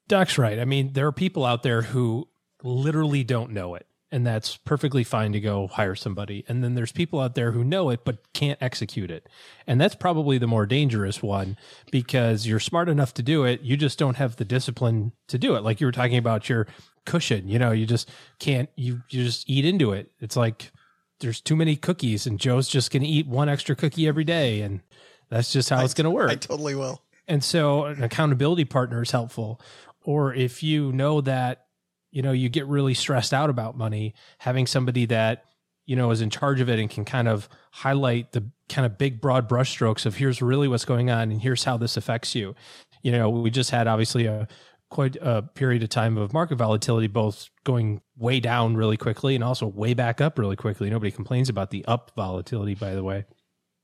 [0.08, 0.58] Doc's right.
[0.58, 2.28] I mean, there are people out there who
[2.62, 6.44] literally don't know it, and that's perfectly fine to go hire somebody.
[6.48, 9.28] And then there's people out there who know it but can't execute it.
[9.66, 11.56] And that's probably the more dangerous one
[11.92, 15.54] because you're smart enough to do it, you just don't have the discipline to do
[15.56, 15.62] it.
[15.62, 16.66] Like you were talking about your
[17.04, 20.10] cushion, you know, you just can't you you just eat into it.
[20.20, 20.72] It's like
[21.20, 24.62] there's too many cookies and Joe's just going to eat one extra cookie every day
[24.62, 24.80] and
[25.28, 26.30] that's just how it's going to work.
[26.30, 27.02] I totally will.
[27.26, 29.60] And so an accountability partner is helpful.
[30.08, 31.66] Or if you know that,
[32.12, 35.44] you know, you get really stressed out about money, having somebody that,
[35.84, 38.96] you know, is in charge of it and can kind of highlight the kind of
[38.96, 42.54] big broad brushstrokes of here's really what's going on and here's how this affects you.
[43.02, 44.48] You know, we just had obviously a
[44.88, 49.44] quite a period of time of market volatility, both going way down really quickly and
[49.44, 50.88] also way back up really quickly.
[50.88, 53.26] Nobody complains about the up volatility, by the way,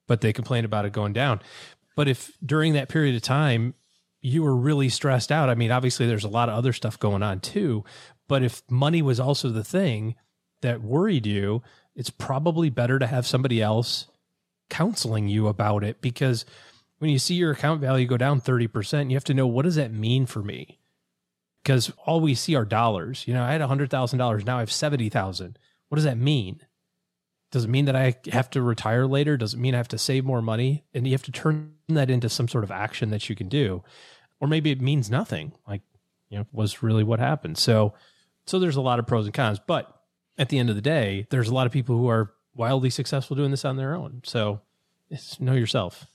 [0.08, 1.42] but they complain about it going down.
[1.96, 3.74] But if during that period of time
[4.24, 7.22] you were really stressed out, I mean, obviously there's a lot of other stuff going
[7.22, 7.84] on too.
[8.26, 10.14] But if money was also the thing
[10.62, 11.62] that worried you,
[11.94, 14.06] it's probably better to have somebody else
[14.70, 16.46] counseling you about it because
[17.00, 19.74] when you see your account value go down 30%, you have to know what does
[19.74, 20.80] that mean for me?
[21.62, 23.28] Because all we see are dollars.
[23.28, 25.58] You know, I had $100,000, now I have 70,000.
[25.90, 26.60] What does that mean?
[27.52, 29.36] Does it mean that I have to retire later?
[29.36, 30.84] Does it mean I have to save more money?
[30.94, 33.84] And you have to turn that into some sort of action that you can do.
[34.40, 35.52] Or maybe it means nothing.
[35.66, 35.82] Like,
[36.28, 37.58] you know, was really what happened.
[37.58, 37.94] So
[38.46, 39.90] so there's a lot of pros and cons, but
[40.36, 43.36] at the end of the day, there's a lot of people who are wildly successful
[43.36, 44.20] doing this on their own.
[44.24, 44.60] So
[45.38, 46.06] know yourself.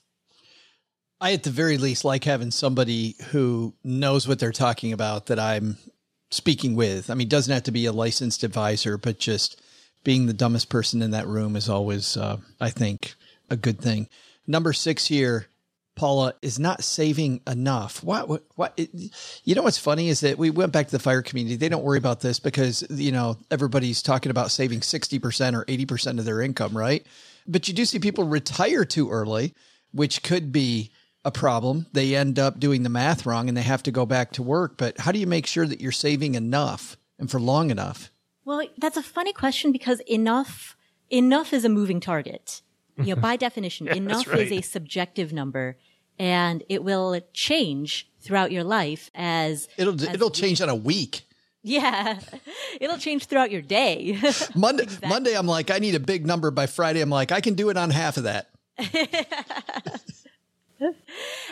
[1.20, 5.38] I, at the very least, like having somebody who knows what they're talking about that
[5.38, 5.76] I'm
[6.30, 7.10] speaking with.
[7.10, 9.60] I mean, doesn't have to be a licensed advisor, but just
[10.02, 13.14] being the dumbest person in that room is always, uh, I think,
[13.50, 14.08] a good thing.
[14.46, 15.46] Number six here,
[16.00, 18.02] Paula is not saving enough.
[18.02, 18.88] What, what, what it,
[19.44, 21.56] you know, what's funny is that we went back to the fire community.
[21.56, 26.18] They don't worry about this because, you know, everybody's talking about saving 60% or 80%
[26.18, 27.06] of their income, right?
[27.46, 29.52] But you do see people retire too early,
[29.92, 30.90] which could be
[31.22, 31.84] a problem.
[31.92, 34.78] They end up doing the math wrong and they have to go back to work.
[34.78, 38.10] But how do you make sure that you're saving enough and for long enough?
[38.46, 40.78] Well, that's a funny question because enough
[41.10, 42.62] enough is a moving target.
[42.96, 45.76] You know, by definition, enough is a subjective number
[46.20, 51.22] and it will change throughout your life as It'll as it'll change on a week.
[51.62, 52.20] Yeah.
[52.80, 54.18] It'll change throughout your day.
[54.54, 57.54] Monday Monday I'm like I need a big number by Friday I'm like I can
[57.54, 58.50] do it on half of that.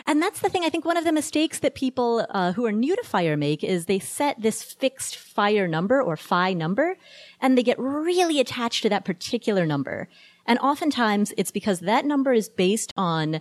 [0.07, 0.63] And that's the thing.
[0.63, 3.63] I think one of the mistakes that people uh, who are new to fire make
[3.63, 6.97] is they set this fixed fire number or FI number,
[7.39, 10.09] and they get really attached to that particular number.
[10.47, 13.39] And oftentimes it's because that number is based on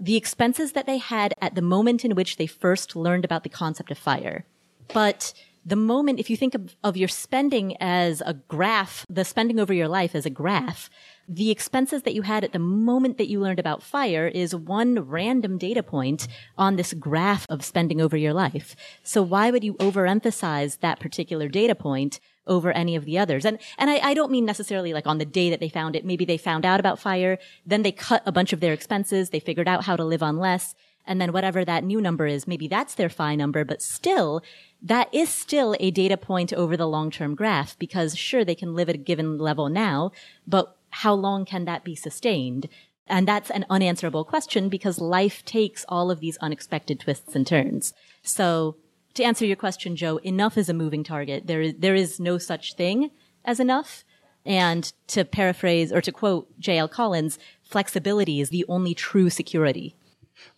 [0.00, 3.48] the expenses that they had at the moment in which they first learned about the
[3.48, 4.46] concept of fire.
[4.92, 5.34] But
[5.64, 9.74] the moment, if you think of, of your spending as a graph, the spending over
[9.74, 10.88] your life as a graph,
[11.28, 14.98] the expenses that you had at the moment that you learned about fire is one
[15.00, 18.74] random data point on this graph of spending over your life.
[19.02, 23.44] So why would you overemphasize that particular data point over any of the others?
[23.44, 26.04] And, and I, I don't mean necessarily like on the day that they found it.
[26.04, 29.40] Maybe they found out about fire, then they cut a bunch of their expenses, they
[29.40, 30.74] figured out how to live on less,
[31.06, 34.42] and then whatever that new number is, maybe that's their FI number, but still,
[34.82, 38.88] that is still a data point over the long-term graph because sure, they can live
[38.88, 40.12] at a given level now,
[40.46, 42.68] but how long can that be sustained?
[43.06, 47.92] And that's an unanswerable question because life takes all of these unexpected twists and turns.
[48.22, 48.76] So
[49.14, 51.46] to answer your question, Joe, enough is a moving target.
[51.46, 53.10] There is, there is no such thing
[53.44, 54.04] as enough.
[54.46, 56.88] And to paraphrase or to quote J.L.
[56.88, 59.94] Collins, flexibility is the only true security.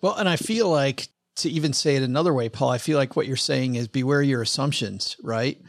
[0.00, 3.16] Well, and I feel like to even say it another way, Paul, I feel like
[3.16, 5.60] what you're saying is beware your assumptions, right?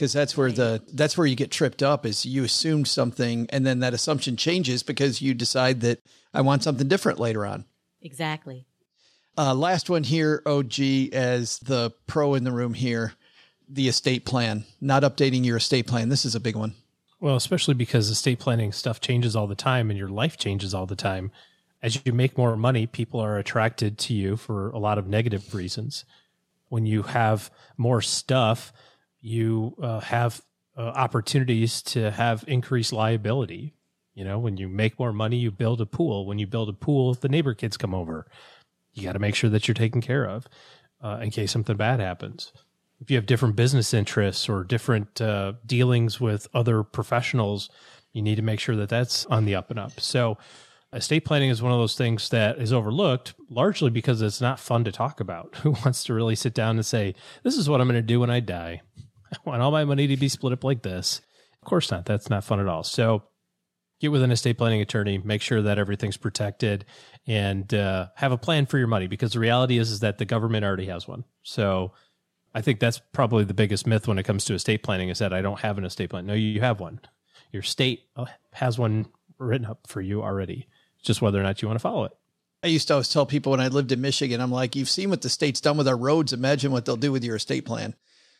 [0.00, 3.66] because that's where the that's where you get tripped up is you assumed something and
[3.66, 6.00] then that assumption changes because you decide that
[6.32, 7.66] I want something different later on.
[8.00, 8.66] Exactly.
[9.38, 10.80] Uh, last one here, OG,
[11.12, 13.14] as the pro in the room here,
[13.68, 14.64] the estate plan.
[14.80, 16.08] Not updating your estate plan.
[16.08, 16.74] This is a big one.
[17.20, 20.86] Well, especially because estate planning stuff changes all the time and your life changes all
[20.86, 21.30] the time.
[21.82, 25.54] As you make more money, people are attracted to you for a lot of negative
[25.54, 26.04] reasons.
[26.68, 28.72] When you have more stuff,
[29.20, 30.40] you uh, have
[30.76, 33.74] uh, opportunities to have increased liability.
[34.14, 36.26] You know, when you make more money, you build a pool.
[36.26, 38.26] When you build a pool, the neighbor kids come over.
[38.92, 40.46] You got to make sure that you're taken care of
[41.02, 42.52] uh, in case something bad happens.
[43.00, 47.70] If you have different business interests or different uh, dealings with other professionals,
[48.12, 50.00] you need to make sure that that's on the up and up.
[50.00, 50.36] So,
[50.92, 54.84] estate planning is one of those things that is overlooked largely because it's not fun
[54.84, 55.56] to talk about.
[55.62, 58.20] Who wants to really sit down and say, This is what I'm going to do
[58.20, 58.82] when I die?
[59.32, 61.20] I want all my money to be split up like this.
[61.62, 62.06] Of course not.
[62.06, 62.82] That's not fun at all.
[62.82, 63.22] So,
[64.00, 66.84] get with an estate planning attorney, make sure that everything's protected,
[67.26, 70.24] and uh, have a plan for your money because the reality is, is that the
[70.24, 71.24] government already has one.
[71.42, 71.92] So,
[72.54, 75.32] I think that's probably the biggest myth when it comes to estate planning is that
[75.32, 76.26] I don't have an estate plan.
[76.26, 77.00] No, you have one.
[77.52, 79.06] Your state uh, has one
[79.38, 80.66] written up for you already.
[80.98, 82.12] It's just whether or not you want to follow it.
[82.62, 85.10] I used to always tell people when I lived in Michigan, I'm like, you've seen
[85.10, 86.32] what the state's done with our roads.
[86.32, 87.94] Imagine what they'll do with your estate plan.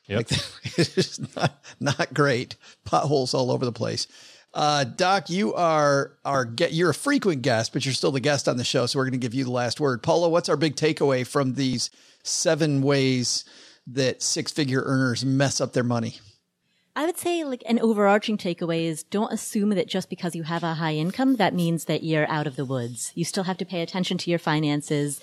[0.09, 0.17] Yep.
[0.19, 0.31] Like,
[0.79, 2.57] it's not, not great.
[2.85, 4.07] Potholes all over the place.
[4.53, 6.73] Uh, Doc, you are our get.
[6.73, 9.13] You're a frequent guest, but you're still the guest on the show, so we're going
[9.13, 10.03] to give you the last word.
[10.03, 11.91] Paula, what's our big takeaway from these
[12.25, 13.45] seven ways
[13.87, 16.17] that six figure earners mess up their money?
[16.97, 20.65] I would say like an overarching takeaway is don't assume that just because you have
[20.65, 23.13] a high income, that means that you're out of the woods.
[23.15, 25.21] You still have to pay attention to your finances.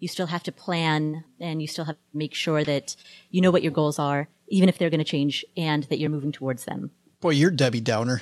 [0.00, 2.96] You still have to plan and you still have to make sure that
[3.30, 6.10] you know what your goals are, even if they're going to change and that you're
[6.10, 6.90] moving towards them.
[7.22, 8.20] Boy, you're Debbie Downer.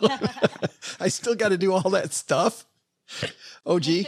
[1.00, 2.66] I still got to do all that stuff.
[3.64, 3.84] OG.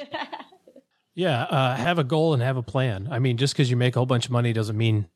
[1.18, 3.08] Yeah, uh, have a goal and have a plan.
[3.10, 5.08] I mean, just because you make a whole bunch of money doesn't mean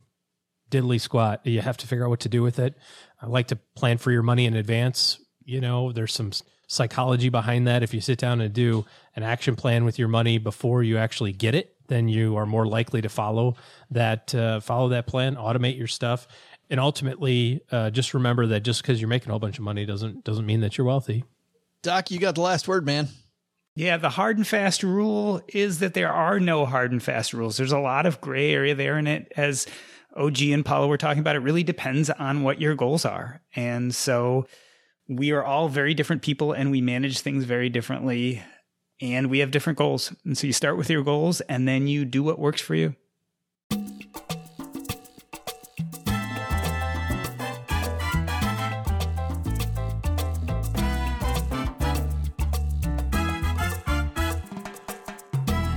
[0.70, 1.42] diddly squat.
[1.44, 2.74] You have to figure out what to do with it.
[3.20, 5.20] I like to plan for your money in advance.
[5.44, 6.30] You know, there's some
[6.68, 7.82] psychology behind that.
[7.82, 11.32] If you sit down and do an action plan with your money before you actually
[11.32, 13.56] get it, then you are more likely to follow
[13.90, 16.26] that uh, follow that plan, automate your stuff,
[16.70, 19.84] and ultimately uh, just remember that just because you're making a whole bunch of money
[19.84, 21.24] doesn't doesn't mean that you're wealthy.
[21.82, 23.08] Doc, you got the last word, man.
[23.74, 27.56] Yeah, the hard and fast rule is that there are no hard and fast rules.
[27.56, 29.32] There's a lot of gray area there in it.
[29.36, 29.66] As
[30.16, 33.42] OG and Paula were talking about, it really depends on what your goals are.
[33.54, 34.46] And so
[35.08, 38.42] we are all very different people and we manage things very differently
[39.00, 40.14] and we have different goals.
[40.24, 42.94] And so you start with your goals and then you do what works for you.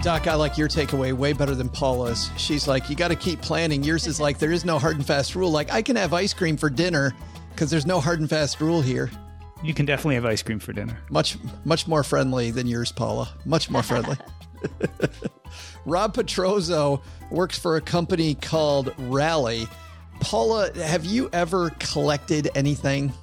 [0.03, 2.29] Doc, I like your takeaway way better than Paula's.
[2.35, 3.81] She's like, you got to keep planning.
[3.85, 5.49] Yours is like, there is no hard and fast rule.
[5.49, 7.15] Like, I can have ice cream for dinner
[7.51, 9.09] because there's no hard and fast rule here.
[9.63, 10.97] You can definitely have ice cream for dinner.
[11.09, 13.29] Much, much more friendly than yours, Paula.
[13.45, 14.17] Much more friendly.
[15.85, 19.67] Rob Petrozzo works for a company called Rally.
[20.19, 23.13] Paula, have you ever collected anything?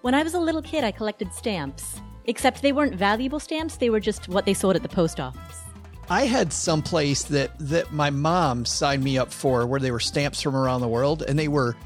[0.00, 2.00] When I was a little kid, I collected stamps.
[2.24, 5.69] Except they weren't valuable stamps, they were just what they sold at the post office.
[6.10, 10.00] I had some place that that my mom signed me up for where they were
[10.00, 11.76] stamps from around the world and they were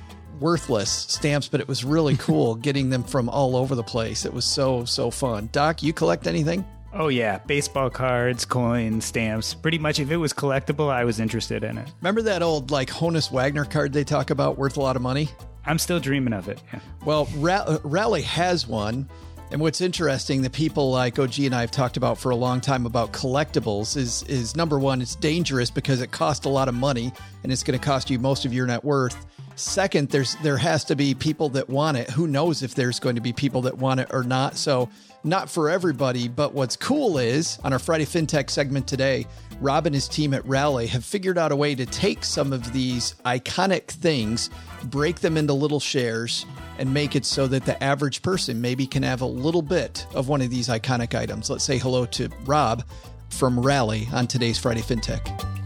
[0.40, 4.24] worthless stamps, but it was really cool getting them from all over the place.
[4.24, 5.50] It was so so fun.
[5.52, 6.64] Doc, you collect anything?
[6.96, 7.38] Oh, yeah.
[7.38, 9.52] Baseball cards, coins, stamps.
[9.52, 11.92] Pretty much if it was collectible, I was interested in it.
[12.00, 15.28] Remember that old like Honus Wagner card they talk about worth a lot of money?
[15.66, 16.62] I'm still dreaming of it.
[16.72, 16.78] Yeah.
[17.04, 19.08] Well, Ra- Rally has one.
[19.54, 22.60] And what's interesting, the people like OG and I have talked about for a long
[22.60, 26.74] time about collectibles is is number one, it's dangerous because it costs a lot of
[26.74, 27.12] money
[27.44, 29.26] and it's going to cost you most of your net worth.
[29.54, 32.10] Second, there's there has to be people that want it.
[32.10, 34.56] Who knows if there's going to be people that want it or not?
[34.56, 34.88] So
[35.24, 36.28] not for everybody.
[36.28, 39.26] But what's cool is on our Friday FinTech segment today,
[39.60, 42.72] Rob and his team at Rally have figured out a way to take some of
[42.72, 44.50] these iconic things,
[44.84, 46.44] break them into little shares,
[46.78, 50.28] and make it so that the average person maybe can have a little bit of
[50.28, 51.48] one of these iconic items.
[51.50, 52.84] Let's say hello to Rob
[53.30, 55.63] from Rally on today's Friday FinTech.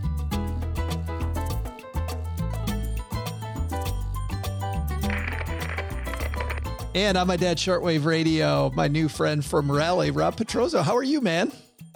[6.98, 10.82] And on my dad's shortwave radio, my new friend from Rally, Rob Petrozzo.
[10.82, 11.52] How are you, man?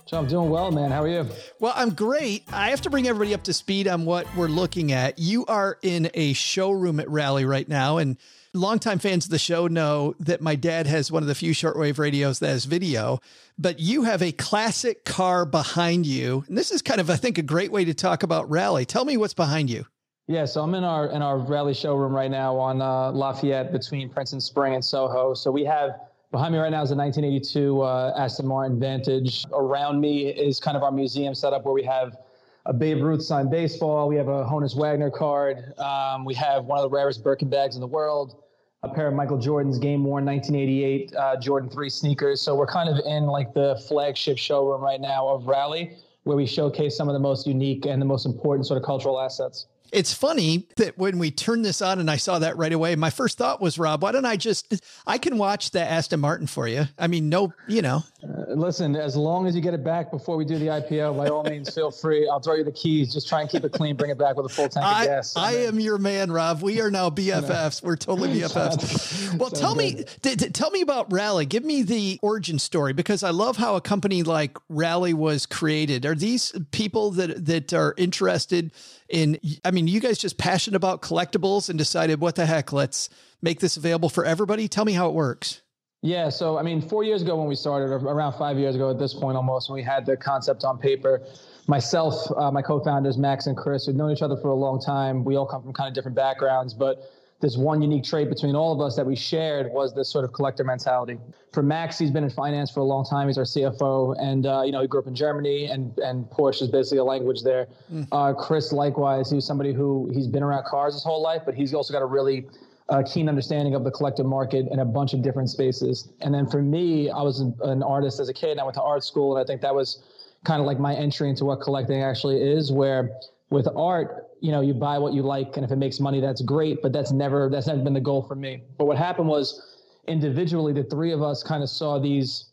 [0.06, 0.92] So I'm doing well, man.
[0.92, 1.28] How are you?
[1.58, 2.44] Well, I'm great.
[2.52, 5.18] I have to bring everybody up to speed on what we're looking at.
[5.18, 8.16] You are in a showroom at Rally right now, and
[8.54, 11.98] longtime fans of the show know that my dad has one of the few shortwave
[11.98, 13.18] radios that has video,
[13.58, 16.44] but you have a classic car behind you.
[16.46, 18.84] And this is kind of, I think, a great way to talk about Rally.
[18.84, 19.84] Tell me what's behind you.
[20.28, 24.08] Yeah, so I'm in our in our Rally showroom right now on uh, Lafayette between
[24.08, 25.34] Prince and Spring and Soho.
[25.34, 26.00] So we have
[26.32, 29.44] Behind me right now is a 1982 uh, Aston Martin Vantage.
[29.52, 32.16] Around me is kind of our museum setup where we have
[32.64, 34.08] a Babe Ruth signed baseball.
[34.08, 35.78] We have a Honus Wagner card.
[35.78, 38.44] Um, we have one of the rarest Birkin bags in the world.
[38.82, 42.40] A pair of Michael Jordan's game worn 1988 uh, Jordan 3 sneakers.
[42.40, 46.46] So we're kind of in like the flagship showroom right now of Rally, where we
[46.46, 49.66] showcase some of the most unique and the most important sort of cultural assets.
[49.92, 53.10] It's funny that when we turned this on and I saw that right away, my
[53.10, 56.66] first thought was, Rob, why don't I just, I can watch the Aston Martin for
[56.66, 56.86] you.
[56.98, 58.02] I mean, no, you know.
[58.22, 61.26] Uh, listen, as long as you get it back before we do the IPO, by
[61.26, 62.28] all means, feel free.
[62.28, 63.12] I'll throw you the keys.
[63.12, 63.96] Just try and keep it clean.
[63.96, 65.36] Bring it back with a full tank I, of gas.
[65.36, 66.62] I am your man, Rob.
[66.62, 67.82] We are now BFFs.
[67.82, 69.36] We're totally BFFs.
[69.38, 71.46] well, tell me, d- d- tell me about Rally.
[71.46, 76.06] Give me the origin story because I love how a company like Rally was created.
[76.06, 78.70] Are these people that that are interested
[79.08, 79.38] in?
[79.64, 83.08] I mean, you guys just passionate about collectibles and decided, what the heck, let's
[83.42, 84.68] make this available for everybody.
[84.68, 85.61] Tell me how it works.
[86.02, 88.90] Yeah, so I mean, four years ago when we started, or around five years ago
[88.90, 91.22] at this point almost, when we had the concept on paper,
[91.68, 95.24] myself, uh, my co-founders Max and Chris, we've known each other for a long time.
[95.24, 97.08] We all come from kind of different backgrounds, but
[97.40, 100.32] this one unique trait between all of us that we shared was this sort of
[100.32, 101.18] collector mentality.
[101.52, 103.28] For Max, he's been in finance for a long time.
[103.28, 106.62] He's our CFO, and uh, you know he grew up in Germany, and and Porsche
[106.62, 107.68] is basically a language there.
[107.92, 108.08] Mm.
[108.10, 111.54] Uh, Chris, likewise, he was somebody who he's been around cars his whole life, but
[111.54, 112.46] he's also got a really
[112.92, 116.12] uh, keen understanding of the collector market in a bunch of different spaces.
[116.20, 118.82] And then for me, I was an artist as a kid, and I went to
[118.82, 120.02] art school, and I think that was
[120.44, 123.10] kind of like my entry into what collecting actually is, where
[123.48, 126.42] with art, you know, you buy what you like, and if it makes money, that's
[126.42, 126.82] great.
[126.82, 128.62] But that's never that's never been the goal for me.
[128.76, 132.50] But what happened was, individually, the three of us kind of saw these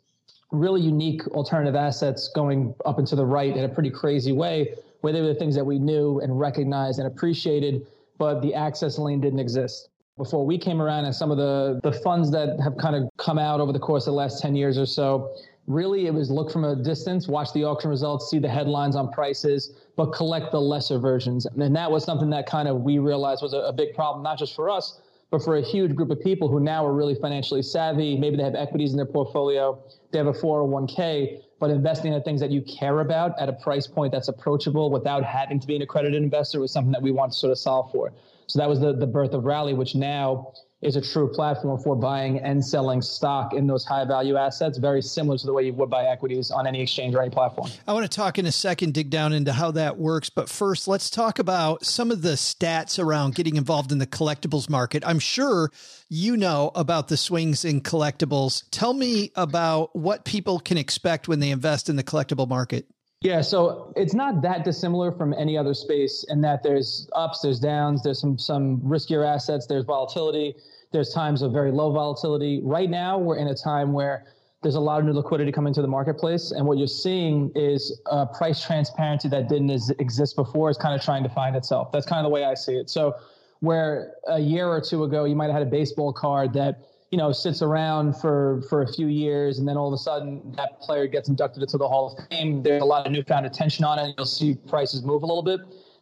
[0.51, 4.73] really unique alternative assets going up and to the right in a pretty crazy way,
[5.01, 7.85] where they were the things that we knew and recognized and appreciated,
[8.17, 9.88] but the access lane didn't exist.
[10.19, 13.39] Before we came around, and some of the the funds that have kind of come
[13.39, 15.33] out over the course of the last ten years or so
[15.69, 19.09] really it was look from a distance, watch the auction results, see the headlines on
[19.11, 21.45] prices, but collect the lesser versions.
[21.45, 24.39] And that was something that kind of we realized was a, a, big problem, not
[24.39, 24.99] just for us,
[25.29, 28.17] but for a huge group of people who now are really financially savvy.
[28.17, 29.79] Maybe they have equities in their portfolio,
[30.11, 33.85] they have a 401k, but investing in things that you care about at a price
[33.85, 37.31] point that's approachable without having to be an accredited investor was something that we want
[37.31, 38.11] to sort of solve for.
[38.49, 41.95] So that was the, the birth of Rally, which now is a true platform for
[41.95, 45.73] buying and selling stock in those high value assets, very similar to the way you
[45.73, 47.69] would buy equities on any exchange or any platform.
[47.87, 50.29] I want to talk in a second, dig down into how that works.
[50.29, 54.69] But first, let's talk about some of the stats around getting involved in the collectibles
[54.69, 55.03] market.
[55.05, 55.69] I'm sure
[56.07, 58.63] you know about the swings in collectibles.
[58.71, 62.87] Tell me about what people can expect when they invest in the collectible market.
[63.21, 67.59] Yeah, so it's not that dissimilar from any other space in that there's ups, there's
[67.59, 70.55] downs, there's some some riskier assets, there's volatility,
[70.93, 72.61] there's times of very low volatility.
[72.63, 74.25] Right now, we're in a time where
[74.63, 78.01] there's a lot of new liquidity coming to the marketplace, and what you're seeing is
[78.37, 81.91] price transparency that didn't exist before is kind of trying to find itself.
[81.91, 82.89] That's kind of the way I see it.
[82.89, 83.15] So,
[83.59, 87.17] where a year or two ago you might have had a baseball card that you
[87.17, 90.79] know, sits around for, for a few years and then all of a sudden that
[90.79, 92.61] player gets inducted into the Hall of Fame.
[92.61, 94.13] There's a lot of newfound attention on it.
[94.17, 95.59] You'll see prices move a little bit.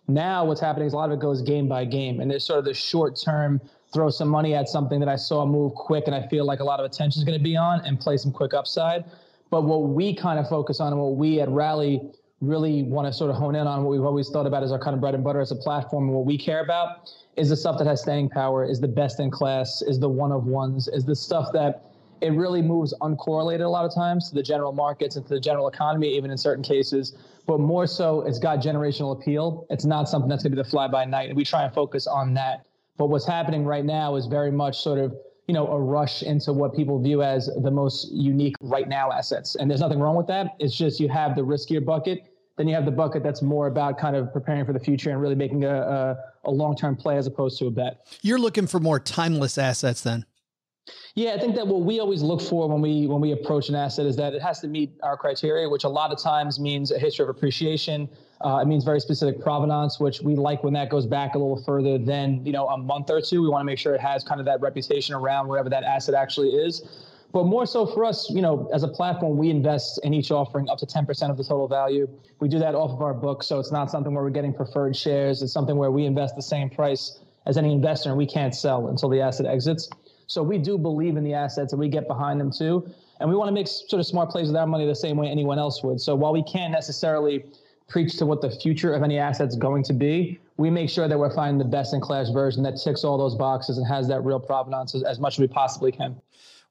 [0.10, 2.60] Now what's happening is a lot of it goes game by game and there's sort
[2.60, 3.62] of the short term
[3.94, 6.64] throw some money at something that I saw move quick and I feel like a
[6.66, 9.06] lot of attention is going to be on and play some quick upside.
[9.50, 12.02] But what we kind of focus on and what we at Rally
[12.42, 14.80] really want to sort of hone in on what we've always thought about as our
[14.80, 17.56] kind of bread and butter as a platform and what we care about is the
[17.56, 20.88] stuff that has staying power, is the best in class, is the one of ones,
[20.88, 24.72] is the stuff that it really moves uncorrelated a lot of times to the general
[24.72, 27.16] markets and to the general economy, even in certain cases.
[27.46, 29.68] But more so, it's got generational appeal.
[29.70, 31.30] It's not something that's going to be the fly by night.
[31.30, 32.66] And we try and focus on that.
[32.98, 35.16] But what's happening right now is very much sort of,
[35.48, 39.56] you know, a rush into what people view as the most unique right now assets.
[39.56, 40.56] And there's nothing wrong with that.
[40.60, 43.98] It's just you have the riskier bucket then you have the bucket that's more about
[43.98, 47.18] kind of preparing for the future and really making a, a, a long term play
[47.18, 48.08] as opposed to a bet.
[48.22, 50.26] You're looking for more timeless assets then.
[51.16, 53.76] Yeah, I think that what we always look for when we when we approach an
[53.76, 56.92] asset is that it has to meet our criteria, which a lot of times means
[56.92, 58.10] a history of appreciation.
[58.42, 61.62] Uh, it means very specific provenance, which we like when that goes back a little
[61.64, 63.42] further than you know a month or two.
[63.42, 66.14] We want to make sure it has kind of that reputation around wherever that asset
[66.14, 67.08] actually is.
[67.34, 70.70] But more so for us, you know, as a platform, we invest in each offering
[70.70, 72.08] up to 10% of the total value.
[72.40, 73.44] We do that off of our book.
[73.44, 75.42] So it's not something where we're getting preferred shares.
[75.42, 78.88] It's something where we invest the same price as any investor and we can't sell
[78.88, 79.90] until the asset exits.
[80.28, 82.90] So we do believe in the assets and we get behind them too.
[83.20, 85.28] And we want to make sort of smart plays with our money the same way
[85.28, 86.00] anyone else would.
[86.00, 87.46] So while we can't necessarily
[87.88, 91.18] preach to what the future of any asset's going to be, we make sure that
[91.18, 94.22] we're finding the best in class version that ticks all those boxes and has that
[94.26, 96.16] real provenance as, as much as we possibly can.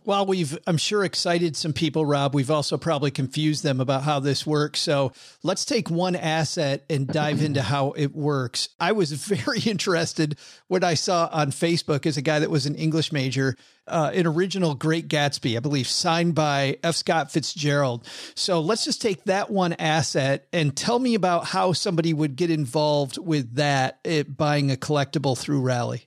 [0.07, 2.32] Well, we've, I'm sure, excited some people, Rob.
[2.32, 4.78] We've also probably confused them about how this works.
[4.78, 5.11] So
[5.42, 8.68] let's take one asset and dive into how it works.
[8.78, 10.38] I was very interested
[10.68, 13.57] when I saw on Facebook as a guy that was an English major,
[13.88, 16.94] uh, an original Great Gatsby, I believe, signed by F.
[16.94, 18.07] Scott Fitzgerald.
[18.36, 22.52] So let's just take that one asset and tell me about how somebody would get
[22.52, 26.05] involved with that, it, buying a collectible through Rally.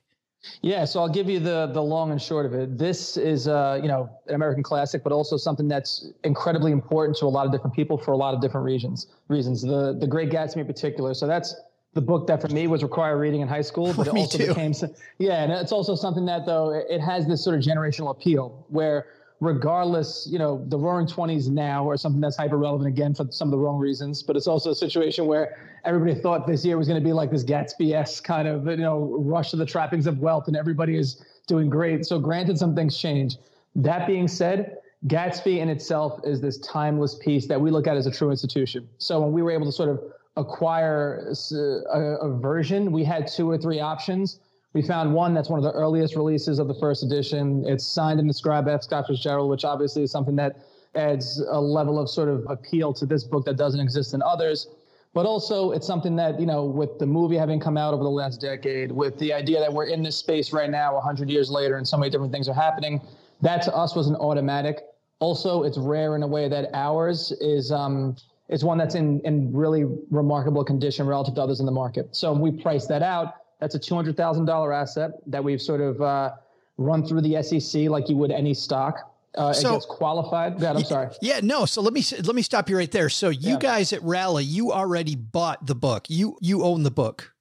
[0.62, 2.78] Yeah, so I'll give you the the long and short of it.
[2.78, 7.26] This is uh, you know an American classic, but also something that's incredibly important to
[7.26, 9.08] a lot of different people for a lot of different reasons.
[9.28, 11.14] Reasons the the Great Gatsby in particular.
[11.14, 11.54] So that's
[11.92, 14.48] the book that for me was required reading in high school, but it also too.
[14.48, 14.72] became
[15.18, 19.06] yeah, and it's also something that though it has this sort of generational appeal where
[19.40, 23.48] regardless, you know, the roaring 20s now are something that's hyper relevant again for some
[23.48, 26.86] of the wrong reasons, but it's also a situation where everybody thought this year was
[26.86, 30.06] going to be like this Gatsby s kind of, you know, rush to the trappings
[30.06, 32.04] of wealth and everybody is doing great.
[32.04, 33.36] So, granted, some things change.
[33.74, 34.76] That being said,
[35.06, 38.88] Gatsby in itself is this timeless piece that we look at as a true institution.
[38.98, 40.02] So, when we were able to sort of
[40.36, 44.38] acquire uh, a, a version, we had two or three options
[44.72, 47.64] we found one that's one of the earliest releases of the first edition.
[47.66, 48.84] It's signed and described by F.
[48.84, 50.62] Scott Fitzgerald, which obviously is something that
[50.94, 54.68] adds a level of sort of appeal to this book that doesn't exist in others.
[55.12, 58.10] But also, it's something that, you know, with the movie having come out over the
[58.10, 61.78] last decade, with the idea that we're in this space right now, 100 years later,
[61.78, 63.00] and so many different things are happening,
[63.40, 64.82] that to us was an automatic.
[65.18, 68.14] Also, it's rare in a way that ours is um,
[68.48, 72.14] is one that's in, in really remarkable condition relative to others in the market.
[72.14, 76.32] So we priced that out that's a $200,000 asset that we've sort of uh,
[76.78, 79.06] run through the SEC like you would any stock.
[79.36, 80.58] Uh, so, it qualified.
[80.58, 81.08] God, I'm sorry.
[81.22, 81.64] Yeah, no.
[81.64, 83.08] So let me let me stop you right there.
[83.08, 83.58] So you yeah.
[83.58, 86.06] guys at Rally, you already bought the book.
[86.08, 87.32] You you own the book.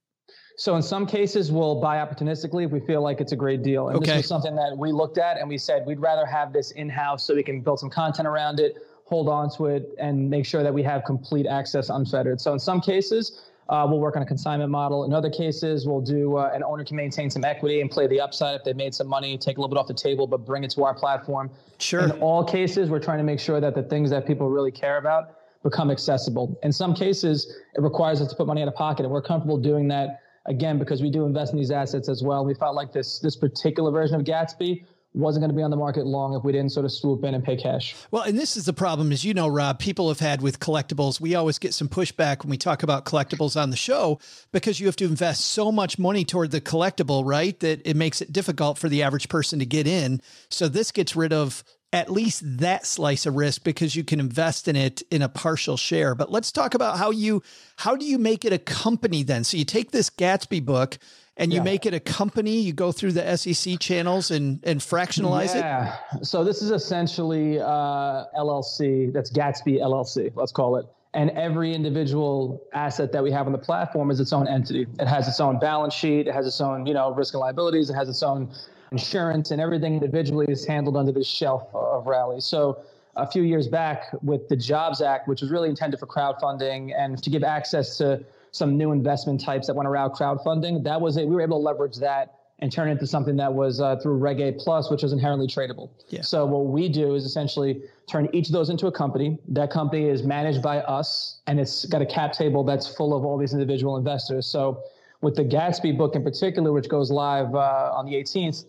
[0.55, 3.87] So in some cases, we'll buy opportunistically if we feel like it's a great deal.
[3.87, 4.07] And okay.
[4.07, 6.89] this was something that we looked at and we said we'd rather have this in
[6.89, 10.45] house so we can build some content around it, hold on to it, and make
[10.45, 12.41] sure that we have complete access unfettered.
[12.41, 15.05] So in some cases, uh, we'll work on a consignment model.
[15.05, 18.19] In other cases, we'll do uh, an owner can maintain some equity and play the
[18.19, 20.63] upside if they made some money, take a little bit off the table, but bring
[20.63, 21.51] it to our platform.
[21.77, 22.01] Sure.
[22.01, 24.97] In all cases, we're trying to make sure that the things that people really care
[24.97, 26.57] about become accessible.
[26.63, 29.57] In some cases, it requires us to put money out of pocket, and we're comfortable
[29.57, 32.43] doing that again because we do invest in these assets as well.
[32.43, 35.77] We felt like this this particular version of Gatsby wasn't going to be on the
[35.77, 37.95] market long if we didn't sort of swoop in and pay cash.
[38.11, 41.19] Well, and this is the problem, as you know, Rob, people have had with collectibles.
[41.19, 44.19] We always get some pushback when we talk about collectibles on the show
[44.51, 47.59] because you have to invest so much money toward the collectible, right?
[47.59, 50.21] That it makes it difficult for the average person to get in.
[50.49, 54.67] So this gets rid of at least that slice of risk because you can invest
[54.67, 56.13] in it in a partial share.
[56.13, 57.41] But let's talk about how you
[57.77, 59.43] how do you make it a company then?
[59.43, 60.99] So you take this Gatsby book
[61.39, 61.63] and you yeah.
[61.63, 62.59] make it a company.
[62.59, 65.95] You go through the SEC channels and and fractionalize yeah.
[65.95, 65.99] it.
[66.13, 66.21] Yeah.
[66.21, 69.11] So this is essentially uh, LLC.
[69.11, 70.31] That's Gatsby LLC.
[70.35, 70.85] Let's call it.
[71.15, 74.85] And every individual asset that we have on the platform is its own entity.
[74.99, 76.27] It has its own balance sheet.
[76.27, 77.89] It has its own, you know, risk and liabilities.
[77.89, 78.53] It has its own
[78.91, 82.41] insurance, and everything individually is handled under this shelf of Rally.
[82.41, 82.83] So
[83.15, 87.21] a few years back with the Jobs Act, which was really intended for crowdfunding and
[87.23, 90.83] to give access to some new investment types that went around crowdfunding.
[90.83, 91.27] That was it.
[91.27, 94.15] We were able to leverage that and turn it into something that was uh, through
[94.15, 95.89] Reg A Plus, which is inherently tradable.
[96.09, 96.21] Yeah.
[96.21, 99.37] So what we do is essentially turn each of those into a company.
[99.47, 103.23] That company is managed by us, and it's got a cap table that's full of
[103.23, 104.45] all these individual investors.
[104.45, 104.83] So
[105.21, 108.65] with the Gatsby book in particular, which goes live uh, on the 18th,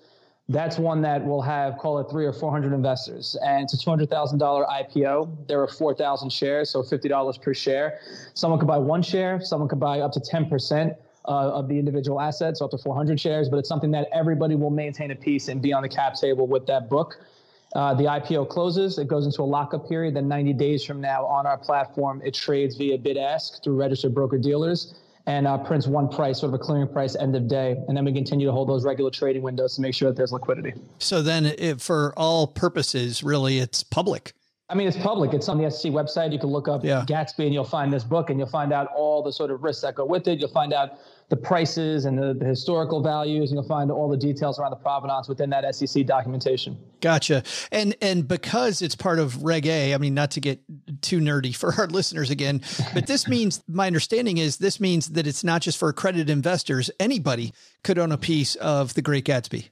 [0.50, 3.78] that's one that will have call it three or four hundred investors, and it's a
[3.78, 5.46] two hundred thousand dollar IPO.
[5.46, 8.00] There are four thousand shares, so fifty dollars per share.
[8.34, 9.40] Someone could buy one share.
[9.40, 10.94] Someone could buy up to ten percent.
[11.26, 14.54] Uh, of the individual assets, so up to 400 shares, but it's something that everybody
[14.54, 17.18] will maintain a piece and be on the cap table with that book.
[17.74, 20.16] Uh, the IPO closes, it goes into a lockup period.
[20.16, 24.14] Then 90 days from now on our platform, it trades via bid ask through registered
[24.14, 24.94] broker dealers
[25.30, 27.76] and uh, prints one price, sort of a clearing price end of day.
[27.86, 30.32] And then we continue to hold those regular trading windows to make sure that there's
[30.32, 30.72] liquidity.
[30.98, 34.32] So then, it, for all purposes, really, it's public.
[34.68, 35.32] I mean, it's public.
[35.32, 36.32] It's on the SEC website.
[36.32, 37.04] You can look up Yeah.
[37.06, 39.82] Gatsby and you'll find this book and you'll find out all the sort of risks
[39.82, 40.38] that go with it.
[40.38, 44.16] You'll find out the prices and the, the historical values, and you'll find all the
[44.16, 46.76] details around the provenance within that SEC documentation.
[47.00, 47.44] Gotcha.
[47.70, 50.60] And and because it's part of Reg A, I mean, not to get
[51.02, 52.62] too nerdy for our listeners again,
[52.94, 56.90] but this means my understanding is this means that it's not just for accredited investors.
[56.98, 59.68] Anybody could own a piece of the Great Gatsby.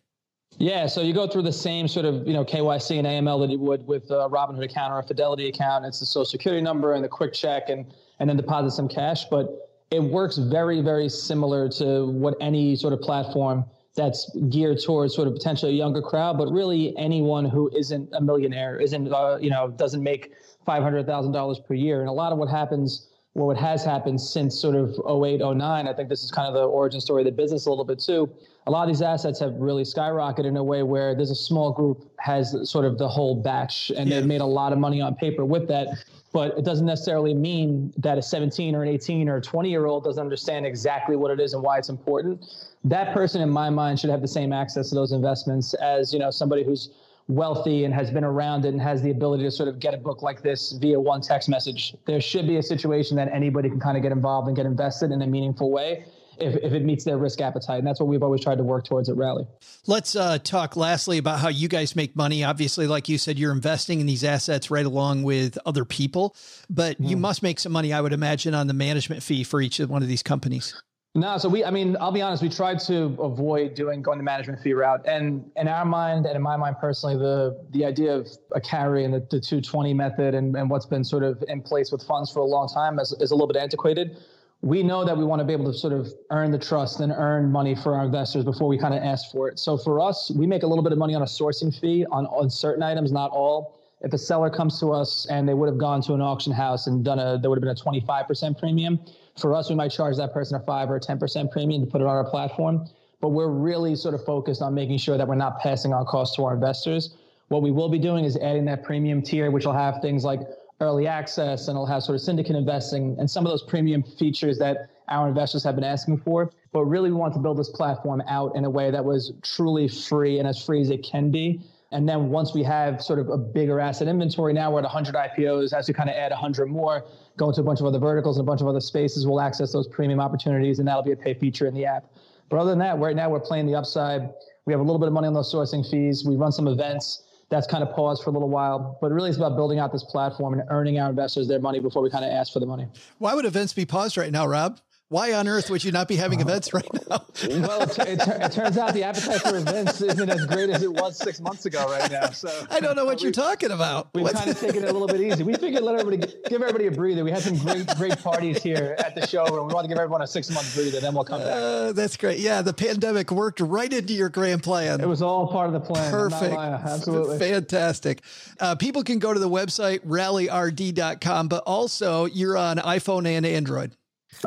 [0.58, 3.50] Yeah, so you go through the same sort of you know KYC and AML that
[3.50, 5.84] you would with a Robinhood account or a Fidelity account.
[5.84, 7.86] It's the social security number and the quick check, and
[8.18, 9.24] and then deposit some cash.
[9.26, 9.48] But
[9.90, 13.64] it works very very similar to what any sort of platform
[13.94, 18.20] that's geared towards sort of potentially a younger crowd, but really anyone who isn't a
[18.20, 20.32] millionaire, isn't uh, you know doesn't make
[20.68, 22.00] five hundred thousand dollars per year.
[22.00, 24.90] And a lot of what happens or what has happened since sort of
[25.24, 27.70] 08, 09, I think this is kind of the origin story of the business a
[27.70, 28.28] little bit too.
[28.66, 31.72] A lot of these assets have really skyrocketed in a way where there's a small
[31.72, 35.14] group has sort of the whole batch and they've made a lot of money on
[35.14, 35.88] paper with that.
[36.34, 39.86] But it doesn't necessarily mean that a 17 or an 18 or a 20 year
[39.86, 42.44] old doesn't understand exactly what it is and why it's important.
[42.84, 46.18] That person, in my mind, should have the same access to those investments as you
[46.18, 46.90] know somebody who's
[47.28, 49.98] wealthy and has been around it and has the ability to sort of get a
[49.98, 51.94] book like this via one text message.
[52.06, 55.10] There should be a situation that anybody can kind of get involved and get invested
[55.10, 56.06] in a meaningful way
[56.40, 57.78] if, if it meets their risk appetite.
[57.78, 59.46] And that's what we've always tried to work towards at Rally.
[59.86, 62.44] Let's uh, talk lastly about how you guys make money.
[62.44, 66.34] Obviously, like you said, you're investing in these assets right along with other people,
[66.70, 69.80] but you must make some money, I would imagine, on the management fee for each
[69.80, 70.80] of one of these companies.
[71.18, 74.24] No, so we, I mean, I'll be honest, we tried to avoid doing going the
[74.24, 75.04] management fee route.
[75.04, 79.04] And in our mind, and in my mind personally, the the idea of a carry
[79.04, 82.30] and the, the 220 method and, and what's been sort of in place with funds
[82.30, 84.16] for a long time is, is a little bit antiquated.
[84.60, 87.12] We know that we want to be able to sort of earn the trust and
[87.12, 89.58] earn money for our investors before we kind of ask for it.
[89.58, 92.26] So for us, we make a little bit of money on a sourcing fee on,
[92.26, 93.78] on certain items, not all.
[94.00, 96.86] If a seller comes to us and they would have gone to an auction house
[96.86, 99.00] and done a, there would have been a 25% premium.
[99.38, 102.00] For us, we might charge that person a five or a 10% premium to put
[102.00, 102.88] it on our platform.
[103.20, 106.36] But we're really sort of focused on making sure that we're not passing on costs
[106.36, 107.16] to our investors.
[107.48, 110.40] What we will be doing is adding that premium tier, which will have things like
[110.80, 114.58] early access and it'll have sort of syndicate investing and some of those premium features
[114.58, 116.50] that our investors have been asking for.
[116.72, 119.88] But really, we want to build this platform out in a way that was truly
[119.88, 121.60] free and as free as it can be.
[121.90, 125.14] And then once we have sort of a bigger asset inventory, now we're at 100
[125.14, 125.72] IPOs.
[125.72, 127.04] As we kind of add 100 more,
[127.38, 129.72] go into a bunch of other verticals and a bunch of other spaces, we'll access
[129.72, 132.04] those premium opportunities, and that'll be a pay feature in the app.
[132.50, 134.28] But other than that, right now we're playing the upside.
[134.66, 136.24] We have a little bit of money on those sourcing fees.
[136.26, 137.22] We run some events.
[137.50, 140.04] That's kind of paused for a little while, but really it's about building out this
[140.04, 142.86] platform and earning our investors their money before we kind of ask for the money.
[143.16, 144.78] Why would events be paused right now, Rob?
[145.10, 147.00] Why on earth would you not be having events right now?
[147.48, 150.92] well, it, it, it, turns out the appetite for events isn't as great as it
[150.92, 152.28] was six months ago right now.
[152.28, 154.10] So I don't know what you're talking about.
[154.12, 155.44] We've kind of taken it a little bit easy.
[155.44, 157.24] We figured let everybody give everybody a breather.
[157.24, 159.96] We had some great great parties here at the show, and we want to give
[159.96, 161.00] everyone a six month breather.
[161.00, 161.56] Then we'll come back.
[161.56, 162.38] Uh, that's great.
[162.40, 165.00] Yeah, the pandemic worked right into your grand plan.
[165.00, 166.10] It was all part of the plan.
[166.10, 166.54] Perfect.
[166.54, 167.38] Absolutely.
[167.38, 168.20] Fantastic.
[168.60, 173.96] Uh, people can go to the website rallyrd.com, but also you're on iPhone and Android.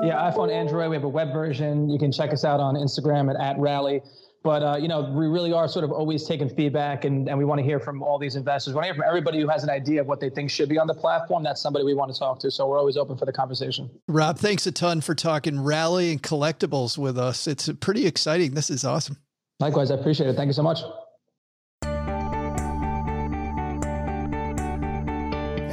[0.02, 0.90] Yeah, iPhone, Android.
[0.90, 1.90] We have a web version.
[1.90, 4.02] You can check us out on Instagram at, at Rally.
[4.44, 7.46] But uh, you know, we really are sort of always taking feedback, and, and we
[7.46, 8.74] want to hear from all these investors.
[8.74, 10.68] We want to hear from everybody who has an idea of what they think should
[10.68, 11.44] be on the platform.
[11.44, 12.50] That's somebody we want to talk to.
[12.50, 13.90] So we're always open for the conversation.
[14.08, 17.46] Rob, thanks a ton for talking rally and collectibles with us.
[17.46, 18.56] It's pretty exciting.
[18.56, 19.18] This is awesome.
[19.60, 20.36] Likewise, I appreciate it.
[20.36, 20.80] Thank you so much.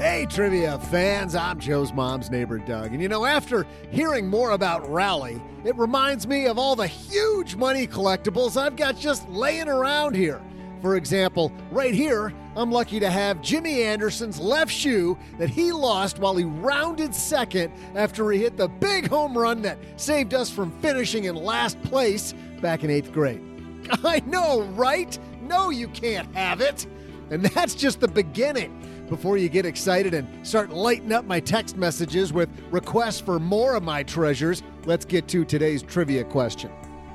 [0.09, 2.93] Hey, trivia fans, I'm Joe's mom's neighbor, Doug.
[2.93, 7.57] And you know, after hearing more about Rally, it reminds me of all the huge
[7.57, 10.41] money collectibles I've got just laying around here.
[10.81, 16.19] For example, right here, I'm lucky to have Jimmy Anderson's left shoe that he lost
[16.19, 20.71] while he rounded second after he hit the big home run that saved us from
[20.81, 22.33] finishing in last place
[22.63, 23.43] back in eighth grade.
[24.03, 25.19] I know, right?
[25.43, 26.87] No, you can't have it.
[27.31, 28.88] And that's just the beginning.
[29.09, 33.75] Before you get excited and start lighting up my text messages with requests for more
[33.75, 36.71] of my treasures, let's get to today's trivia question.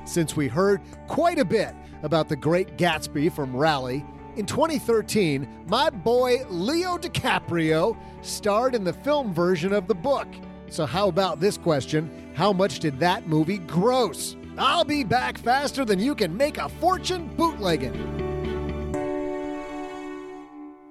[0.06, 4.04] Since we heard quite a bit about the great Gatsby from Rally,
[4.36, 10.28] in 2013, my boy Leo DiCaprio starred in the film version of the book.
[10.70, 12.32] So, how about this question?
[12.34, 14.36] How much did that movie gross?
[14.58, 18.33] I'll be back faster than you can make a fortune bootlegging.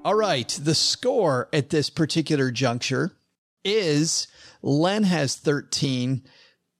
[0.04, 0.48] All right.
[0.60, 3.12] The score at this particular juncture
[3.64, 4.26] is
[4.60, 6.22] Len has 13,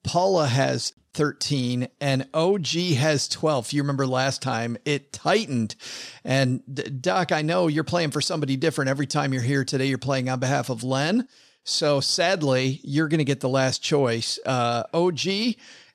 [0.02, 2.66] Paula has 13 and OG
[2.96, 3.66] has 12.
[3.66, 5.76] If you remember last time, it tightened.
[6.24, 6.62] And
[7.00, 9.86] Doc, I know you're playing for somebody different every time you're here today.
[9.86, 11.28] You're playing on behalf of Len.
[11.62, 14.40] So sadly, you're going to get the last choice.
[14.44, 15.20] Uh, OG,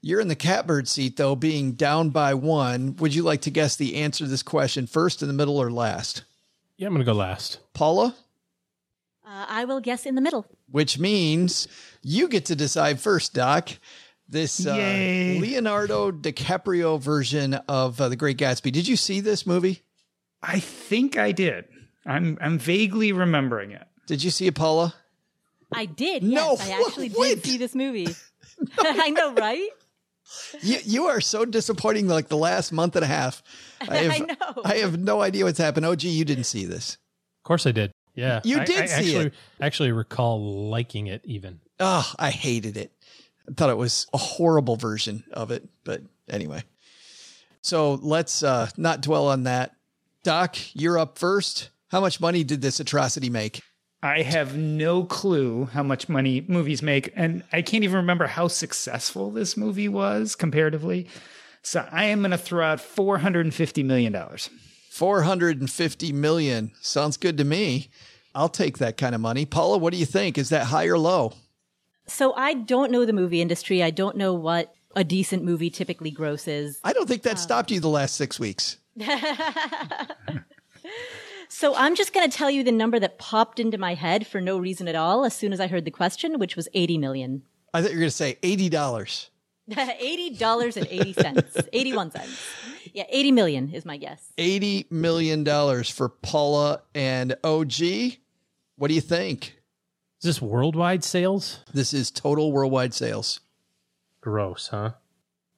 [0.02, 2.96] you're in the catbird seat, though, being down by one.
[2.98, 5.70] Would you like to guess the answer to this question first, in the middle, or
[5.70, 6.24] last?
[6.78, 7.60] Yeah, I'm going to go last.
[7.74, 8.16] Paula?
[9.26, 10.46] Uh, I will guess in the middle.
[10.70, 11.68] Which means
[12.02, 13.70] you get to decide first, Doc.
[14.30, 18.72] This uh, Leonardo DiCaprio version of uh, The Great Gatsby.
[18.72, 19.84] Did you see this movie?
[20.42, 21.66] I think I did.
[22.06, 23.86] I'm I'm vaguely remembering it.
[24.06, 24.94] Did you see it, Paula?
[25.74, 26.24] I did.
[26.24, 27.36] No, I actually wait.
[27.36, 28.08] did see this movie.
[28.80, 29.70] I know, right?
[30.62, 33.42] You, you are so disappointing like the last month and a half.
[33.82, 34.62] I have, I know.
[34.64, 35.86] I have no idea what's happened.
[35.86, 36.94] OG, you didn't see this.
[37.40, 37.92] Of course I did.
[38.16, 38.42] Yeah.
[38.44, 39.34] You I- did I see actually, it.
[39.62, 41.60] actually recall liking it even.
[41.80, 42.92] Oh, I hated it.
[43.50, 45.68] I thought it was a horrible version of it.
[45.84, 46.64] But anyway.
[47.62, 49.76] So let's uh, not dwell on that.
[50.24, 51.70] Doc, you're up first.
[51.90, 53.62] How much money did this atrocity make?
[54.04, 58.48] I have no clue how much money movies make, and I can't even remember how
[58.48, 61.08] successful this movie was comparatively.
[61.64, 64.50] So I am going to throw out four hundred and fifty million dollars.
[64.98, 66.72] 450 million.
[66.82, 67.90] Sounds good to me.
[68.34, 69.46] I'll take that kind of money.
[69.46, 70.40] Paula, what do you think?
[70.40, 71.34] Is that high or low?
[72.08, 73.84] So I don't know the movie industry.
[73.84, 76.80] I don't know what a decent movie typically grosses.
[76.84, 78.78] I don't think that stopped you the last six weeks.
[81.50, 84.42] So I'm just going to tell you the number that popped into my head for
[84.42, 87.44] no reason at all as soon as I heard the question, which was 80 million.
[87.74, 89.30] I thought you were going to say $80.
[89.70, 91.58] $80 and 80 cents.
[91.74, 92.42] 81 cents.
[92.94, 94.32] Yeah, 80 million is my guess.
[94.38, 95.46] $80 million
[95.84, 97.74] for Paula and OG.
[98.78, 99.58] What do you think?
[100.20, 101.60] Is this worldwide sales?
[101.74, 103.42] This is total worldwide sales.
[104.22, 104.94] Gross, huh?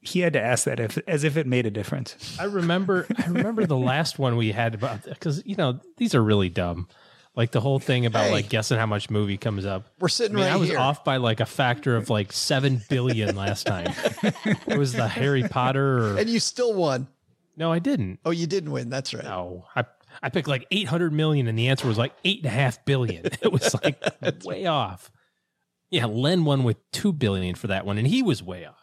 [0.02, 2.38] He had to ask that if, as if it made a difference.
[2.40, 6.24] I remember I remember the last one we had about because you know these are
[6.24, 6.88] really dumb.
[7.36, 8.32] Like the whole thing about Hey.
[8.32, 9.86] like guessing how much movie comes up.
[10.00, 10.80] We're sitting I mean, right I was here.
[10.80, 13.94] off by like a factor of like seven billion last time.
[14.68, 16.14] it was the Harry Potter.
[16.16, 17.08] Or, And you still won.
[17.56, 18.20] no, I didn't.
[18.26, 18.90] Oh, you didn't win.
[18.90, 19.24] That's right.
[19.24, 19.86] No, I
[20.24, 22.84] I picked like eight hundred million, and the answer was like eight and a half
[22.86, 23.26] billion.
[23.42, 24.02] It was like
[24.44, 25.12] way off.
[25.92, 28.76] Yeah, Len won with two billion for that one, and he was way off.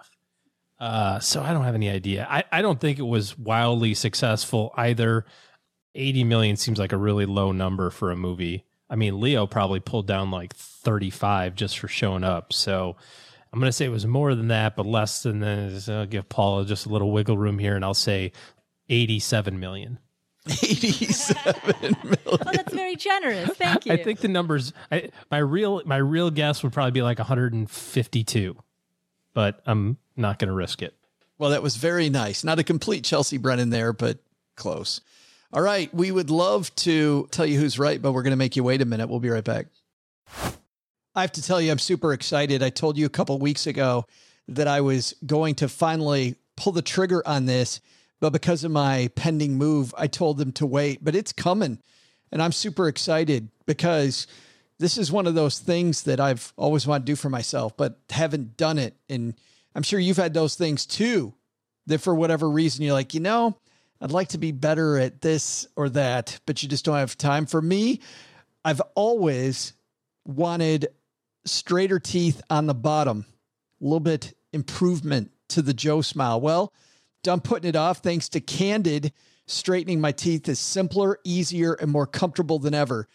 [0.79, 2.27] Uh, so I don't have any idea.
[2.29, 5.25] I, I don't think it was wildly successful either.
[5.95, 8.65] Eighty million seems like a really low number for a movie.
[8.91, 12.53] I mean, Leo probably pulled down like thirty-five just for showing up.
[12.53, 12.97] So
[13.53, 15.89] I'm going to say it was more than that, but less than this.
[15.89, 18.33] I'll give Paula just a little wiggle room here, and I'll say
[18.91, 19.99] eighty-seven million.
[20.49, 22.17] 87 million.
[22.27, 23.51] Oh, that's very generous.
[23.57, 23.93] Thank you.
[23.93, 24.73] I think the numbers.
[24.93, 28.57] I, my real my real guess would probably be like 152,
[29.37, 30.95] but I'm not going to risk it.
[31.37, 32.43] Well, that was very nice.
[32.43, 34.17] Not a complete Chelsea Brennan there, but
[34.57, 35.03] close.
[35.53, 35.93] All right.
[35.93, 38.81] We would love to tell you who's right, but we're going to make you wait
[38.81, 39.11] a minute.
[39.11, 39.67] We'll be right back.
[41.15, 42.63] I have to tell you, I'm super excited.
[42.63, 44.07] I told you a couple weeks ago
[44.49, 47.83] that I was going to finally pull the trigger on this,
[48.21, 51.79] but because of my pending move, I told them to wait, but it's coming.
[52.33, 54.27] And I'm super excited because
[54.79, 57.99] this is one of those things that I've always wanted to do for myself, but
[58.11, 58.95] haven't done it.
[59.09, 59.35] And
[59.75, 61.35] I'm sure you've had those things too,
[61.87, 63.57] that for whatever reason, you're like, you know,
[64.01, 67.47] I'd like to be better at this or that, but you just don't have time.
[67.47, 68.01] For me,
[68.65, 69.73] I've always
[70.27, 70.89] wanted
[71.47, 73.25] straighter teeth on the bottom,
[73.81, 76.41] a little bit improvement to the Joe smile.
[76.41, 76.73] Well,
[77.23, 79.13] done putting it off thanks to Candid.
[79.47, 83.09] Straightening my teeth is simpler, easier, and more comfortable than ever.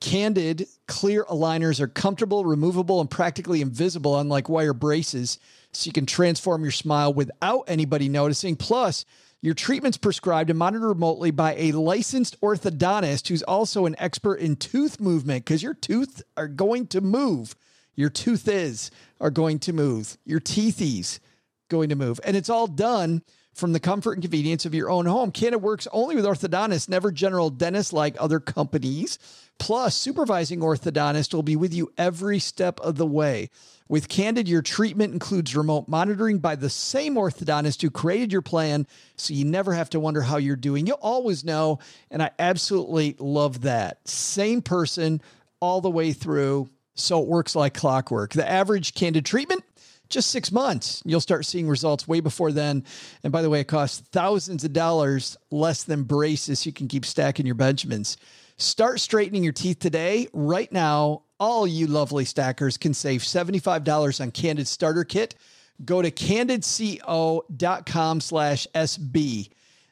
[0.00, 5.38] Candid clear aligners are comfortable, removable, and practically invisible, unlike wire braces,
[5.72, 8.54] so you can transform your smile without anybody noticing.
[8.54, 9.04] Plus,
[9.40, 14.56] your treatment's prescribed and monitored remotely by a licensed orthodontist who's also an expert in
[14.56, 17.54] tooth movement because your tooth are going to move.
[17.94, 18.90] Your tooth is
[19.20, 20.16] are going to move.
[20.24, 21.20] Your teethies
[21.68, 22.20] going to move.
[22.24, 23.22] And it's all done
[23.54, 25.32] from the comfort and convenience of your own home.
[25.32, 29.18] Candid works only with orthodontists, never general dentists like other companies.
[29.58, 33.50] Plus, supervising orthodontist will be with you every step of the way.
[33.88, 38.86] With Candid, your treatment includes remote monitoring by the same orthodontist who created your plan,
[39.16, 40.86] so you never have to wonder how you're doing.
[40.86, 41.78] You'll always know,
[42.10, 44.06] and I absolutely love that.
[44.06, 45.22] Same person
[45.60, 48.34] all the way through, so it works like clockwork.
[48.34, 49.64] The average Candid treatment
[50.08, 51.02] just six months.
[51.04, 52.84] You'll start seeing results way before then.
[53.22, 56.64] And by the way, it costs thousands of dollars less than braces.
[56.66, 58.16] You can keep stacking your Benjamins.
[58.56, 60.28] Start straightening your teeth today.
[60.32, 65.36] Right now, all you lovely stackers can save $75 on Candid Starter Kit.
[65.84, 69.50] go to candidco.com slash SB.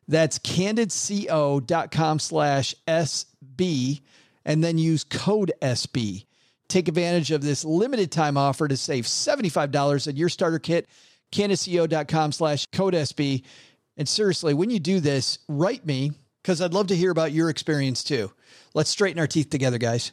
[0.09, 4.01] That's candidco.com slash SB
[4.45, 6.25] and then use code SB.
[6.69, 10.89] Take advantage of this limited time offer to save $75 on your starter kit,
[11.33, 13.45] candidco.com slash code SB.
[13.97, 16.13] And seriously, when you do this, write me
[16.43, 18.33] because I'd love to hear about your experience too.
[18.75, 20.13] Let's straighten our teeth together, guys.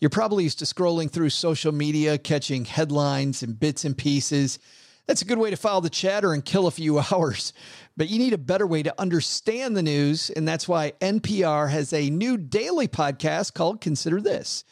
[0.00, 4.58] You're probably used to scrolling through social media, catching headlines and bits and pieces.
[5.06, 7.52] That's a good way to file the chatter and kill a few hours.
[7.96, 10.30] But you need a better way to understand the news.
[10.30, 14.64] And that's why NPR has a new daily podcast called Consider This.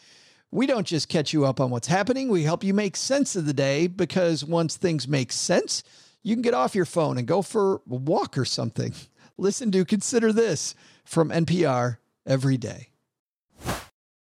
[0.51, 3.47] We don't just catch you up on what's happening, we help you make sense of
[3.47, 5.83] the day because once things make sense,
[6.23, 8.95] you can get off your phone and go for a walk or something.
[9.39, 10.75] Listen to Consider This
[11.05, 12.89] from NPR every day.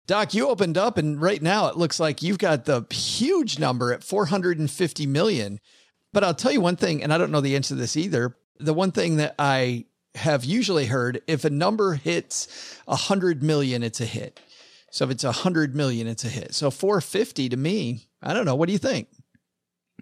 [0.07, 3.93] Doc, you opened up and right now it looks like you've got the huge number
[3.93, 5.59] at 450 million.
[6.13, 8.36] But I'll tell you one thing, and I don't know the answer to this either.
[8.59, 14.01] The one thing that I have usually heard if a number hits 100 million, it's
[14.01, 14.39] a hit.
[14.91, 16.53] So if it's a 100 million, it's a hit.
[16.53, 18.55] So 450 to me, I don't know.
[18.55, 19.07] What do you think?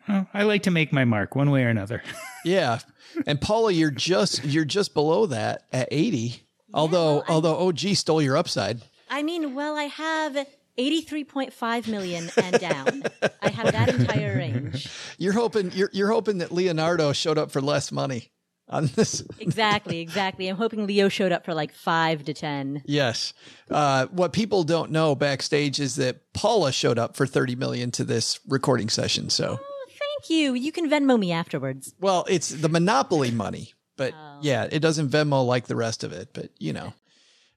[0.08, 2.02] Well, I like to make my mark one way or another.
[2.46, 2.80] yeah.
[3.28, 6.42] And Paula, you're just you're just below that at 80.
[6.74, 8.82] although well, I- although oh, OG stole your upside.
[9.10, 13.04] I mean, well, I have 83.5 million and down.
[13.42, 14.88] I have that entire range.
[15.18, 18.32] You're hoping you're you're hoping that Leonardo showed up for less money
[18.70, 19.24] on this.
[19.40, 20.48] Exactly, exactly.
[20.48, 22.84] I'm hoping Leo showed up for like 5 to 10.
[22.86, 23.34] Yes.
[23.70, 28.04] Uh, what people don't know backstage is that Paula showed up for 30 million to
[28.04, 29.30] this recording session.
[29.30, 30.54] So, Oh, thank you.
[30.54, 31.94] You can Venmo me afterwards.
[32.00, 36.30] well, it's the Monopoly money, but yeah, it doesn't Venmo like the rest of it,
[36.34, 36.94] but you know.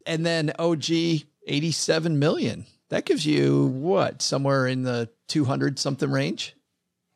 [0.06, 0.90] And then OG
[1.46, 2.66] 87 million.
[2.88, 4.20] That gives you what?
[4.22, 6.54] Somewhere in the 200 something range?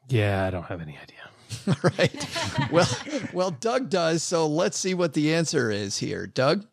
[0.08, 1.15] Yeah, I don't have any idea.
[1.82, 2.70] right.
[2.70, 2.88] well,
[3.32, 4.22] well, Doug does.
[4.22, 6.26] So let's see what the answer is here.
[6.26, 6.66] Doug?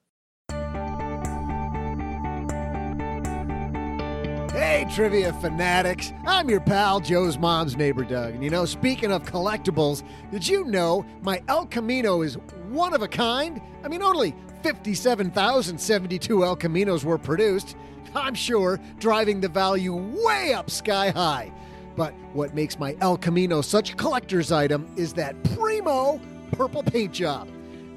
[4.51, 6.13] Hey, trivia fanatics.
[6.25, 8.35] I'm your pal, Joe's mom's neighbor, Doug.
[8.35, 12.35] And you know, speaking of collectibles, did you know my El Camino is
[12.69, 13.61] one of a kind?
[13.83, 17.75] I mean, only 57,072 El Caminos were produced.
[18.15, 21.51] I'm sure driving the value way up sky high.
[21.95, 26.19] But what makes my El Camino such a collector's item is that primo
[26.51, 27.47] purple paint job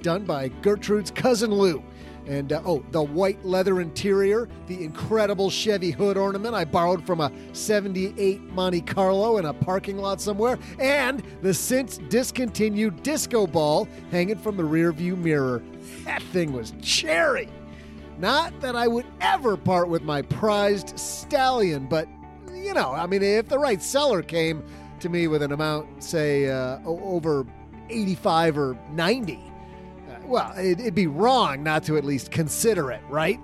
[0.02, 1.82] done by Gertrude's cousin Lou.
[2.26, 7.20] And uh, oh, the white leather interior, the incredible Chevy hood ornament I borrowed from
[7.20, 13.88] a 78 Monte Carlo in a parking lot somewhere, and the since discontinued disco ball
[14.10, 15.62] hanging from the rearview mirror.
[16.04, 17.48] That thing was cherry.
[18.18, 22.08] Not that I would ever part with my prized stallion, but
[22.66, 24.64] you know, I mean, if the right seller came
[24.98, 27.46] to me with an amount, say, uh, over
[27.88, 33.02] 85 or 90, uh, well, it, it'd be wrong not to at least consider it,
[33.08, 33.38] right?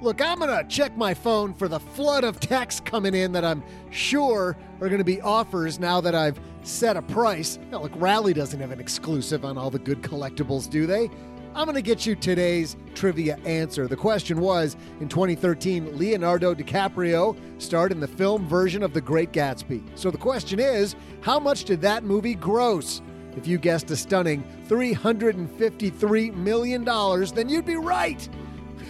[0.00, 3.44] Look, I'm going to check my phone for the flood of texts coming in that
[3.44, 7.58] I'm sure are going to be offers now that I've set a price.
[7.70, 11.10] Now, look, Rally doesn't have an exclusive on all the good collectibles, do they?
[11.56, 13.88] I'm going to get you today's trivia answer.
[13.88, 19.32] The question was In 2013, Leonardo DiCaprio starred in the film version of The Great
[19.32, 19.82] Gatsby.
[19.94, 23.00] So the question is How much did that movie gross?
[23.38, 28.28] If you guessed a stunning $353 million, then you'd be right.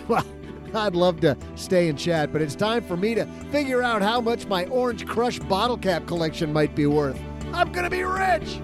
[0.09, 0.27] Well,
[0.75, 4.21] I'd love to stay and chat, but it's time for me to figure out how
[4.21, 7.21] much my Orange Crush bottle cap collection might be worth.
[7.53, 8.61] I'm going to be rich.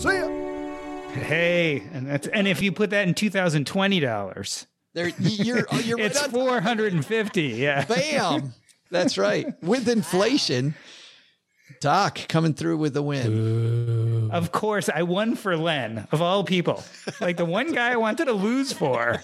[0.00, 0.41] See ya.
[1.12, 5.66] Hey, and that's and if you put that in two thousand twenty dollars, There, you're,
[5.70, 7.48] oh, you're right it's on four hundred and fifty.
[7.48, 8.54] Yeah, Bam.
[8.90, 9.46] That's right.
[9.62, 10.74] With inflation,
[11.80, 14.30] Doc coming through with the win.
[14.32, 16.82] Of course, I won for Len of all people.
[17.20, 19.22] Like the one guy I wanted to lose for.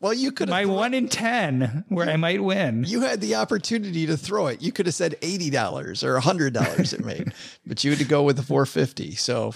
[0.00, 2.84] Well, you could My have one in ten, where I might win.
[2.86, 4.60] you had the opportunity to throw it.
[4.62, 7.32] You could have said eighty dollars or hundred dollars it made,
[7.66, 9.14] but you had to go with the four fifty.
[9.14, 9.54] So,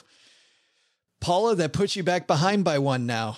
[1.27, 3.37] Paula, that puts you back behind by one now.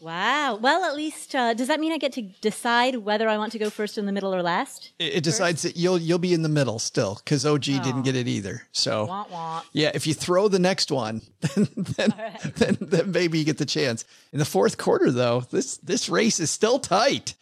[0.00, 0.56] Wow.
[0.56, 3.60] Well, at least, uh, does that mean I get to decide whether I want to
[3.60, 4.90] go first in the middle or last?
[4.98, 7.82] It, it decides that you'll you'll be in the middle still because OG Oh.
[7.84, 8.62] didn't get it either.
[8.72, 9.62] So, Wah, wah.
[9.72, 12.14] yeah, if you throw the next one, then then,
[12.56, 14.04] then then maybe you get the chance.
[14.32, 17.34] In the fourth quarter, though, this this race is still tight.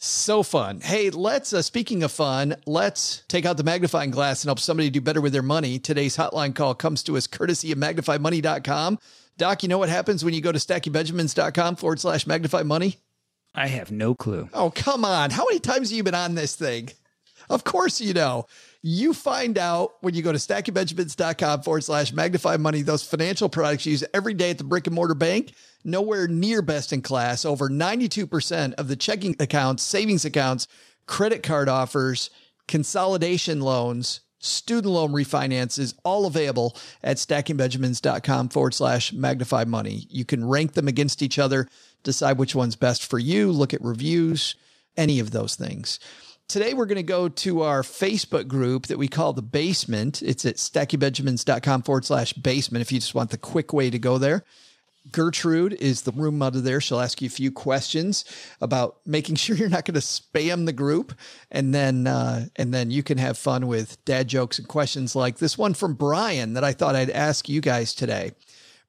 [0.00, 0.80] So fun.
[0.80, 4.90] Hey, let's, uh, speaking of fun, let's take out the magnifying glass and help somebody
[4.90, 5.80] do better with their money.
[5.80, 9.00] Today's hotline call comes to us courtesy of magnifymoney.com.
[9.36, 12.98] Doc, you know what happens when you go to stackingbenjamins.com forward slash magnify money?
[13.56, 14.48] I have no clue.
[14.52, 15.30] Oh, come on.
[15.30, 16.90] How many times have you been on this thing?
[17.50, 18.46] Of course you know.
[18.82, 23.84] You find out when you go to stackingbenjamins.com forward slash magnify money, those financial products
[23.84, 25.52] you use every day at the brick and mortar bank,
[25.84, 27.44] nowhere near best in class.
[27.44, 30.68] Over 92% of the checking accounts, savings accounts,
[31.06, 32.30] credit card offers,
[32.66, 40.06] consolidation loans, student loan refinances, all available at stackingbenjamins.com forward slash magnify money.
[40.10, 41.68] You can rank them against each other,
[42.02, 44.54] decide which one's best for you, look at reviews,
[44.96, 45.98] any of those things.
[46.48, 50.22] Today, we're going to go to our Facebook group that we call the basement.
[50.22, 54.16] It's at stackingbenjamins.com forward slash basement if you just want the quick way to go
[54.16, 54.44] there.
[55.12, 56.80] Gertrude is the room mother there.
[56.80, 58.24] She'll ask you a few questions
[58.60, 61.12] about making sure you're not going to spam the group,
[61.50, 65.38] and then uh, and then you can have fun with dad jokes and questions like
[65.38, 68.32] this one from Brian that I thought I'd ask you guys today.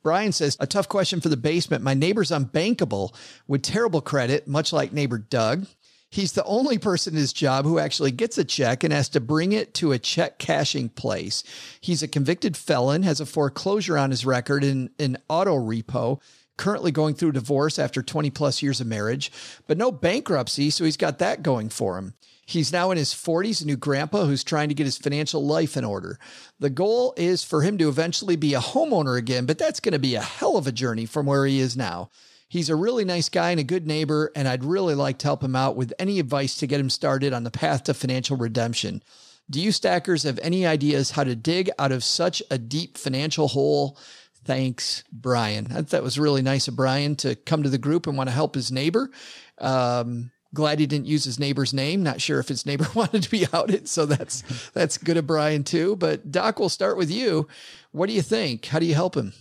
[0.01, 1.83] Brian says, a tough question for the basement.
[1.83, 3.13] My neighbor's unbankable
[3.47, 5.67] with terrible credit, much like neighbor Doug.
[6.11, 9.19] He's the only person in his job who actually gets a check and has to
[9.19, 11.43] bring it to a check cashing place.
[11.79, 16.19] He's a convicted felon, has a foreclosure on his record in an auto repo,
[16.57, 19.31] currently going through divorce after 20 plus years of marriage,
[19.67, 22.15] but no bankruptcy, so he's got that going for him.
[22.45, 25.77] He's now in his 40s, a new grandpa who's trying to get his financial life
[25.77, 26.17] in order.
[26.59, 29.99] The goal is for him to eventually be a homeowner again, but that's going to
[29.99, 32.09] be a hell of a journey from where he is now.
[32.49, 35.43] He's a really nice guy and a good neighbor, and I'd really like to help
[35.43, 39.03] him out with any advice to get him started on the path to financial redemption.
[39.51, 43.49] Do you stackers have any ideas how to dig out of such a deep financial
[43.49, 43.99] hole?
[44.45, 45.65] Thanks, Brian.
[45.69, 48.55] That was really nice of Brian to come to the group and want to help
[48.55, 49.11] his neighbor.
[49.59, 52.01] Um, glad he didn't use his neighbor's name.
[52.01, 55.63] Not sure if his neighbor wanted to be outed, so that's that's good of Brian
[55.63, 55.95] too.
[55.97, 57.47] But Doc, we'll start with you.
[57.91, 58.65] What do you think?
[58.65, 59.33] How do you help him?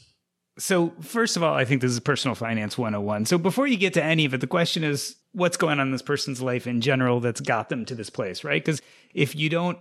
[0.58, 3.26] So, first of all, I think this is personal finance 101.
[3.26, 5.92] So, before you get to any of it, the question is what's going on in
[5.92, 8.62] this person's life in general that's got them to this place, right?
[8.62, 8.82] Because
[9.14, 9.78] if you don't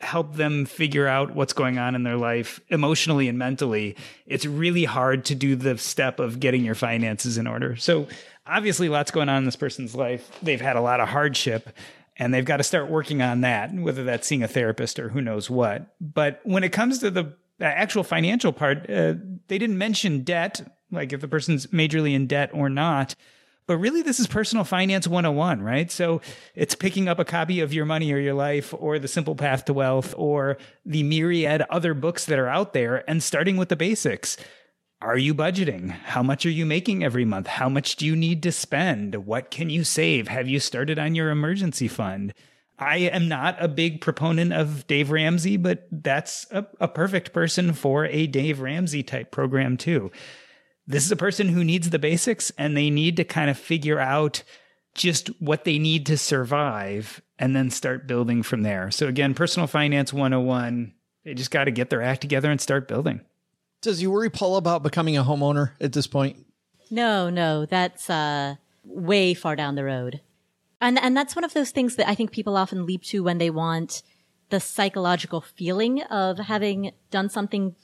[0.00, 3.96] help them figure out what's going on in their life emotionally and mentally,
[4.26, 7.76] it's really hard to do the step of getting your finances in order.
[7.76, 8.08] So,
[8.46, 10.28] obviously, lots going on in this person's life.
[10.42, 11.70] They've had a lot of hardship
[12.16, 15.20] and they've got to start working on that, whether that's seeing a therapist or who
[15.20, 15.94] knows what.
[16.00, 19.14] But when it comes to the actual financial part, uh,
[19.48, 23.14] they didn't mention debt, like if the person's majorly in debt or not.
[23.66, 25.90] But really, this is personal finance 101, right?
[25.90, 26.20] So
[26.54, 29.64] it's picking up a copy of Your Money or Your Life or The Simple Path
[29.64, 33.76] to Wealth or the myriad other books that are out there and starting with the
[33.76, 34.36] basics.
[35.02, 35.90] Are you budgeting?
[35.90, 37.48] How much are you making every month?
[37.48, 39.26] How much do you need to spend?
[39.26, 40.28] What can you save?
[40.28, 42.34] Have you started on your emergency fund?
[42.78, 47.72] I am not a big proponent of Dave Ramsey, but that's a, a, perfect person
[47.72, 50.10] for a Dave Ramsey type program too.
[50.86, 53.98] This is a person who needs the basics and they need to kind of figure
[53.98, 54.42] out
[54.94, 58.90] just what they need to survive and then start building from there.
[58.90, 60.92] So again, personal finance 101,
[61.24, 63.20] they just got to get their act together and start building.
[63.80, 66.44] Does you worry Paul about becoming a homeowner at this point?
[66.90, 70.20] No, no, that's uh way far down the road.
[70.80, 73.38] And, and that's one of those things that I think people often leap to when
[73.38, 74.02] they want
[74.50, 77.74] the psychological feeling of having done something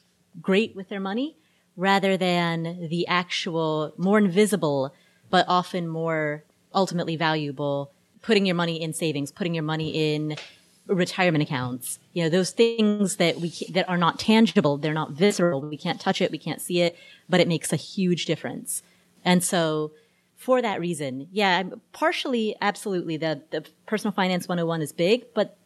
[0.40, 1.36] great with their money
[1.76, 4.94] rather than the actual more invisible,
[5.30, 7.90] but often more ultimately valuable
[8.22, 10.36] putting your money in savings, putting your money in
[10.86, 11.98] retirement accounts.
[12.12, 14.78] You know, those things that we, that are not tangible.
[14.78, 15.60] They're not visceral.
[15.60, 16.30] We can't touch it.
[16.30, 16.96] We can't see it,
[17.28, 18.82] but it makes a huge difference.
[19.24, 19.92] And so
[20.42, 21.28] for that reason.
[21.30, 21.62] Yeah,
[21.92, 23.16] partially, absolutely.
[23.16, 25.56] The, the personal finance 101 is big, but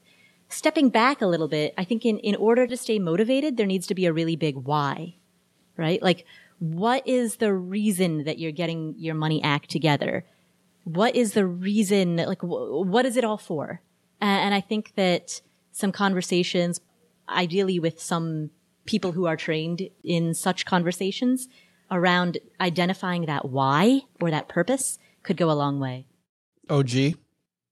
[0.48, 3.86] stepping back a little bit, I think in, in order to stay motivated, there needs
[3.86, 5.16] to be a really big why,
[5.76, 6.02] right?
[6.02, 6.26] Like,
[6.58, 10.24] what is the reason that you're getting your money act together?
[10.84, 13.80] What is the reason, like, what is it all for?
[14.20, 15.40] And I think that
[15.72, 16.80] some conversations,
[17.28, 18.50] ideally with some
[18.84, 21.48] people who are trained in such conversations,
[21.90, 26.06] around identifying that why or that purpose could go a long way.
[26.68, 26.90] OG.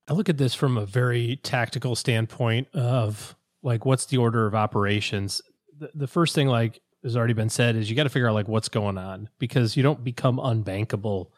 [0.06, 4.54] I look at this from a very tactical standpoint of like what's the order of
[4.54, 5.40] operations.
[5.78, 8.34] The, the first thing like has already been said is you got to figure out
[8.34, 11.30] like what's going on because you don't become unbankable.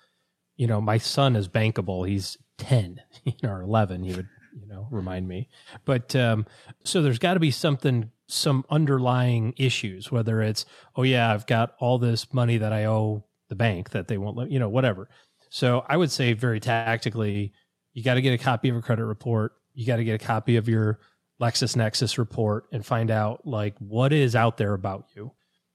[0.57, 2.09] You know, my son is bankable.
[2.09, 3.01] He's 10
[3.45, 4.29] or 11, he would,
[4.61, 5.49] you know, remind me.
[5.85, 6.47] But um
[6.85, 10.67] so there's got to be something some underlying issues, whether it's,
[10.97, 14.37] oh, yeah, I've got all this money that I owe the bank that they won't
[14.37, 15.09] let, you know, whatever.
[15.51, 17.53] So I would say very tactically,
[17.93, 19.53] you got to get a copy of a credit report.
[19.75, 20.99] You got to get a copy of your
[21.41, 25.33] LexisNexis report and find out like what is out there about you.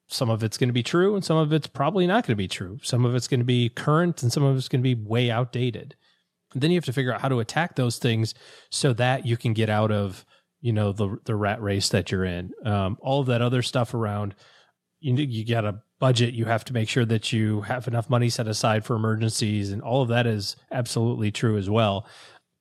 [0.08, 2.44] Some of it's going to be true and some of it's probably not going to
[2.44, 2.80] be true.
[2.84, 5.32] Some of it's going to be current and some of it's going to be way
[5.32, 5.96] outdated.
[6.54, 8.34] And then you have to figure out how to attack those things
[8.70, 10.26] so that you can get out of
[10.62, 12.52] you know the the rat race that you're in.
[12.64, 14.36] Um, all of that other stuff around
[15.02, 16.34] you you got a budget.
[16.34, 19.82] You have to make sure that you have enough money set aside for emergencies, and
[19.82, 22.08] all of that is absolutely true as well.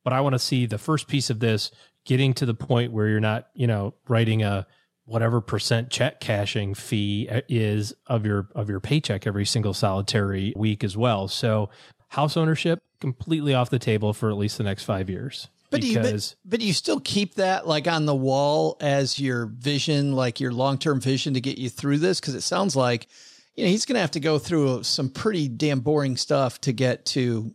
[0.03, 1.71] But I want to see the first piece of this
[2.07, 4.67] getting to the point where you're not, you know, writing a
[5.05, 10.83] whatever percent check cashing fee is of your of your paycheck every single solitary week
[10.83, 11.29] as well.
[11.29, 11.69] So
[12.09, 15.49] house ownership completely off the table for at least the next five years.
[15.71, 20.13] But you, but, but you still keep that like on the wall as your vision,
[20.13, 22.19] like your long term vision to get you through this?
[22.19, 23.07] Because it sounds like,
[23.55, 26.61] you know, he's going to have to go through uh, some pretty damn boring stuff
[26.63, 27.55] to get to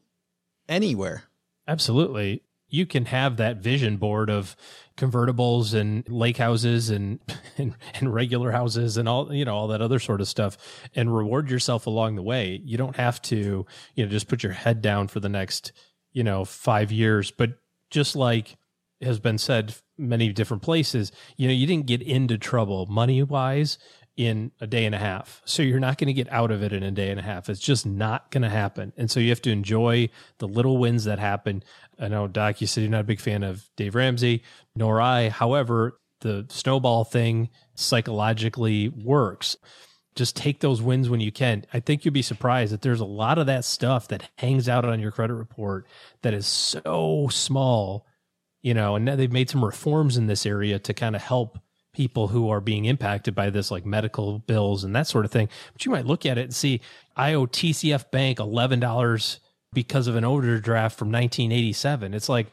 [0.69, 1.23] anywhere.
[1.67, 2.41] Absolutely.
[2.69, 4.55] You can have that vision board of
[4.97, 7.19] convertibles and lake houses and,
[7.57, 10.57] and, and regular houses and all you know all that other sort of stuff
[10.95, 12.61] and reward yourself along the way.
[12.63, 15.73] You don't have to you know just put your head down for the next
[16.13, 17.59] you know 5 years, but
[17.95, 18.57] just like
[19.01, 23.77] has been said many different places, you know, you didn't get into trouble money wise
[24.17, 25.41] in a day and a half.
[25.45, 27.49] So you're not going to get out of it in a day and a half.
[27.49, 28.91] It's just not going to happen.
[28.97, 31.63] And so you have to enjoy the little wins that happen.
[31.97, 34.43] I know, Doc, you said you're not a big fan of Dave Ramsey,
[34.75, 35.29] nor I.
[35.29, 39.55] However, the snowball thing psychologically works.
[40.15, 41.65] Just take those wins when you can.
[41.73, 44.85] I think you'd be surprised that there's a lot of that stuff that hangs out
[44.85, 45.85] on your credit report
[46.21, 48.05] that is so small,
[48.61, 51.59] you know, and they've made some reforms in this area to kind of help
[51.93, 55.49] people who are being impacted by this, like medical bills and that sort of thing.
[55.73, 56.81] But you might look at it and see
[57.15, 59.39] I owe TCF Bank $11
[59.73, 62.13] because of an overdraft from 1987.
[62.13, 62.47] It's like,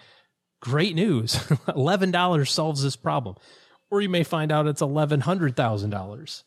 [0.61, 1.35] great news.
[1.69, 3.37] $11 solves this problem.
[3.91, 6.43] Or you may find out it's $1,100,000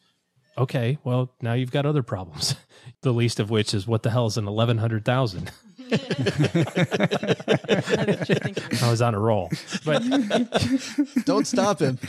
[0.58, 2.56] okay, well, now you've got other problems.
[3.02, 5.52] the least of which is what the hell is an 1100,000?
[8.82, 9.52] I was on a roll,
[9.84, 10.02] but
[11.26, 12.00] don't stop him.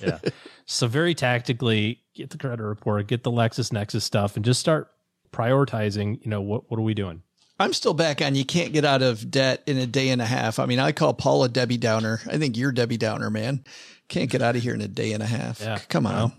[0.00, 0.18] yeah.
[0.66, 4.90] So very tactically get the credit report, get the LexisNexis stuff and just start
[5.32, 7.22] prioritizing, you know, what, what are we doing?
[7.58, 10.26] I'm still back on you can't get out of debt in a day and a
[10.26, 10.58] half.
[10.58, 12.20] I mean, I call Paula Debbie Downer.
[12.26, 13.64] I think you're Debbie Downer, man.
[14.08, 15.60] Can't get out of here in a day and a half.
[15.60, 15.78] Yeah.
[15.88, 16.14] Come on.
[16.14, 16.32] Well,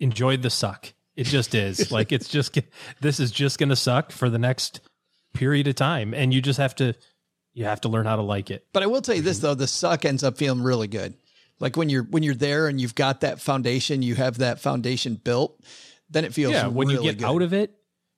[0.00, 0.92] enjoy the suck.
[1.16, 1.90] It just is.
[1.92, 2.58] like it's just
[3.00, 4.80] this is just going to suck for the next
[5.34, 6.94] period of time and you just have to
[7.54, 8.66] you have to learn how to like it.
[8.72, 9.48] But I will tell you this mm-hmm.
[9.48, 11.14] though, the suck ends up feeling really good.
[11.60, 15.14] Like when you're when you're there and you've got that foundation, you have that foundation
[15.14, 15.60] built,
[16.10, 17.26] then it feels Yeah, when really you get good.
[17.26, 17.74] out of it,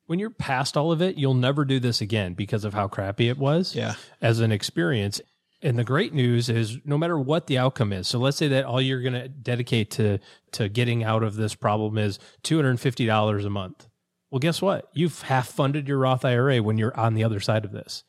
[0.06, 3.28] when you're past all of it, you'll never do this again because of how crappy
[3.28, 3.74] it was.
[3.74, 3.94] Yeah.
[4.20, 5.20] As an experience.
[5.64, 8.06] And the great news is no matter what the outcome is.
[8.06, 10.18] So let's say that all you're going to dedicate to
[10.52, 13.88] to getting out of this problem is $250 a month.
[14.30, 14.90] Well, guess what?
[14.92, 18.04] You've half funded your Roth IRA when you're on the other side of this.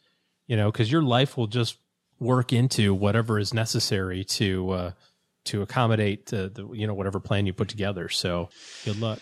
[0.47, 1.77] You know, cuz your life will just
[2.19, 4.91] work into whatever is necessary to uh
[5.45, 8.09] to accommodate the, the you know whatever plan you put together.
[8.09, 8.49] So,
[8.83, 9.19] good luck.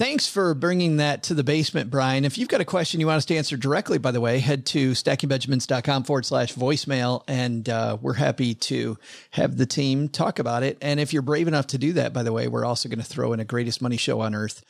[0.00, 2.24] Thanks for bringing that to the basement, Brian.
[2.24, 4.64] If you've got a question you want us to answer directly, by the way, head
[4.66, 8.96] to stackingbenjamins.com forward slash voicemail, and uh, we're happy to
[9.32, 10.78] have the team talk about it.
[10.80, 13.04] And if you're brave enough to do that, by the way, we're also going to
[13.04, 14.64] throw in a greatest money show on earth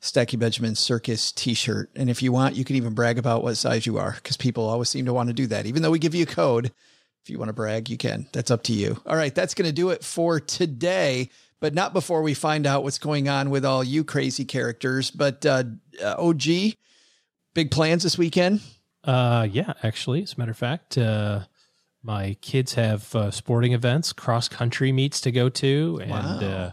[0.00, 1.90] Stacking Benjamin Circus t-shirt.
[1.96, 4.68] And if you want, you can even brag about what size you are because people
[4.68, 5.64] always seem to want to do that.
[5.64, 6.66] Even though we give you a code,
[7.22, 8.26] if you want to brag, you can.
[8.32, 9.00] That's up to you.
[9.06, 9.34] All right.
[9.34, 11.30] That's going to do it for today
[11.64, 15.10] but not before we find out what's going on with all you crazy characters.
[15.10, 15.64] But uh,
[15.98, 16.42] uh, OG,
[17.54, 18.60] big plans this weekend?
[19.02, 21.44] Uh, yeah, actually, as a matter of fact, uh,
[22.02, 26.38] my kids have uh, sporting events, cross country meets to go to, and wow.
[26.38, 26.70] uh,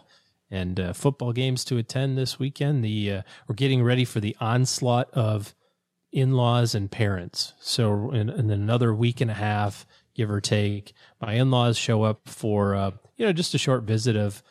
[0.49, 2.83] and uh, football games to attend this weekend.
[2.83, 5.55] The uh, we're getting ready for the onslaught of
[6.11, 7.53] in-laws and parents.
[7.61, 12.27] So in, in another week and a half, give or take, my in-laws show up
[12.27, 14.43] for uh, you know just a short visit of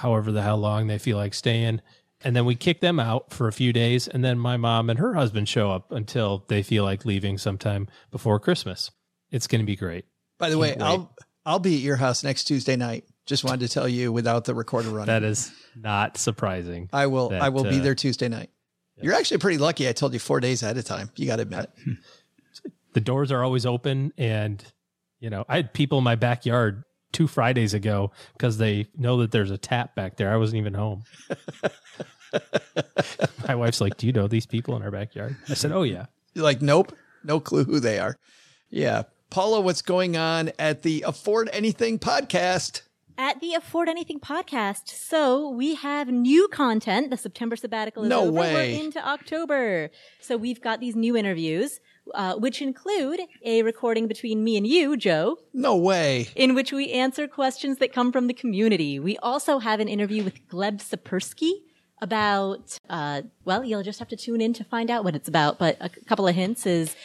[0.00, 1.80] however the hell long they feel like staying.
[2.22, 4.06] And then we kick them out for a few days.
[4.06, 7.88] And then my mom and her husband show up until they feel like leaving sometime
[8.10, 8.90] before Christmas.
[9.30, 10.04] It's going to be great.
[10.38, 10.82] By the Can't way, wait.
[10.82, 11.14] I'll,
[11.46, 13.04] I'll be at your house next Tuesday night.
[13.24, 15.06] Just wanted to tell you without the recorder running.
[15.06, 16.90] That is not surprising.
[16.92, 18.50] I will, that, I will be uh, there Tuesday night.
[18.96, 19.04] Yes.
[19.04, 19.88] You're actually pretty lucky.
[19.88, 21.10] I told you four days ahead of time.
[21.16, 21.70] You got to admit.
[22.92, 24.12] The doors are always open.
[24.18, 24.64] And,
[25.20, 26.82] you know, I had people in my backyard
[27.12, 30.32] two Fridays ago because they know that there's a tap back there.
[30.32, 31.04] I wasn't even home.
[33.48, 36.06] My wife's like, "Do you know these people in our backyard?" I said, "Oh yeah."
[36.34, 36.92] You're like, "Nope,
[37.24, 38.16] no clue who they are."
[38.70, 42.82] Yeah, Paula, what's going on at the Afford Anything podcast?
[43.18, 47.10] At the Afford Anything podcast, so we have new content.
[47.10, 48.32] The September sabbatical is no over.
[48.32, 48.54] Way.
[48.54, 51.80] We're into October, so we've got these new interviews
[52.14, 56.28] uh, which include a recording between me and you, Joe, No way.
[56.34, 58.98] in which we answer questions that come from the community.
[58.98, 61.52] We also have an interview with Gleb Tsipursky
[62.02, 65.58] about, uh, well, you'll just have to tune in to find out what it's about.
[65.58, 66.96] But a couple of hints is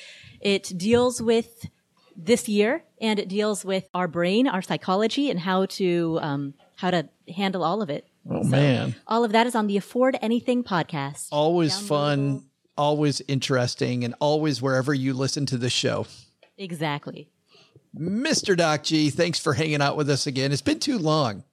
[0.42, 1.68] it deals with
[2.16, 6.92] this year and it deals with our brain, our psychology, and how to, um, how
[6.92, 8.08] to handle all of it.
[8.30, 8.96] Oh, man.
[9.06, 11.28] All of that is on the Afford Anything podcast.
[11.32, 12.46] Always fun,
[12.78, 16.06] always interesting, and always wherever you listen to the show.
[16.58, 17.30] Exactly.
[17.98, 18.58] Mr.
[18.58, 20.52] Doc G, thanks for hanging out with us again.
[20.52, 21.44] It's been too long.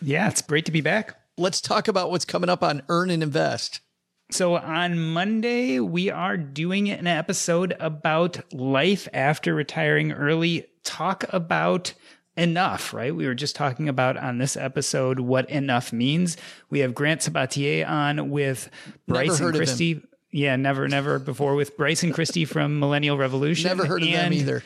[0.00, 1.16] Yeah, it's great to be back.
[1.38, 3.80] Let's talk about what's coming up on Earn and Invest.
[4.30, 10.66] So on Monday, we are doing an episode about life after retiring early.
[10.84, 11.94] Talk about
[12.36, 13.14] enough, right?
[13.14, 16.36] We were just talking about on this episode what enough means.
[16.70, 18.70] We have Grant Sabatier on with
[19.06, 19.66] Never Bryce heard and of him.
[19.66, 20.02] Christie.
[20.32, 23.68] Yeah, never, never before with Bryce and Christie from Millennial Revolution.
[23.68, 24.64] Never heard of them either.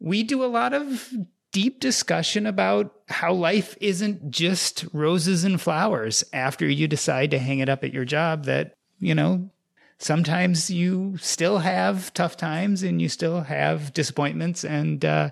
[0.00, 1.12] we do a lot of
[1.52, 7.58] deep discussion about how life isn't just roses and flowers after you decide to hang
[7.58, 9.50] it up at your job that you know
[9.98, 15.28] sometimes you still have tough times and you still have disappointments and uh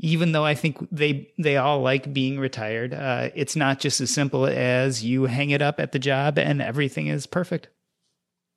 [0.00, 4.10] even though I think they they all like being retired, uh, it's not just as
[4.10, 7.68] simple as you hang it up at the job and everything is perfect.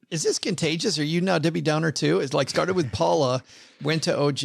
[0.10, 0.98] Is this contagious?
[1.00, 2.20] Are you now Debbie Downer too?
[2.20, 3.44] It's like started with Paula,
[3.82, 4.44] went to OG.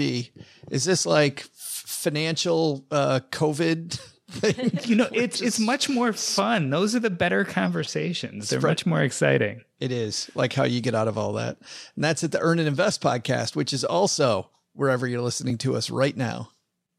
[0.70, 4.00] Is this like f- financial uh, COVID?
[4.32, 4.78] thing?
[4.84, 6.70] You know, it's it's much more fun.
[6.70, 8.48] Those are the better conversations.
[8.48, 9.62] They're much more exciting.
[9.78, 11.58] It is like how you get out of all that.
[11.94, 15.76] And that's at the Earn and Invest podcast, which is also wherever you're listening to
[15.76, 16.50] us right now.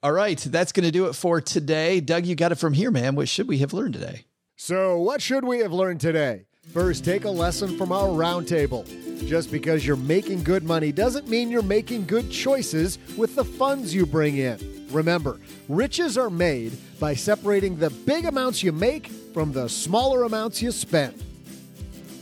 [0.04, 2.02] All right, that's going to do it for today.
[2.02, 3.16] Doug, you got it from here, man.
[3.16, 4.26] What should we have learned today?
[4.58, 6.46] So, what should we have learned today?
[6.72, 8.88] First, take a lesson from our roundtable.
[9.28, 13.94] Just because you're making good money doesn't mean you're making good choices with the funds
[13.94, 14.88] you bring in.
[14.90, 20.64] Remember, riches are made by separating the big amounts you make from the smaller amounts
[20.64, 21.24] you spend.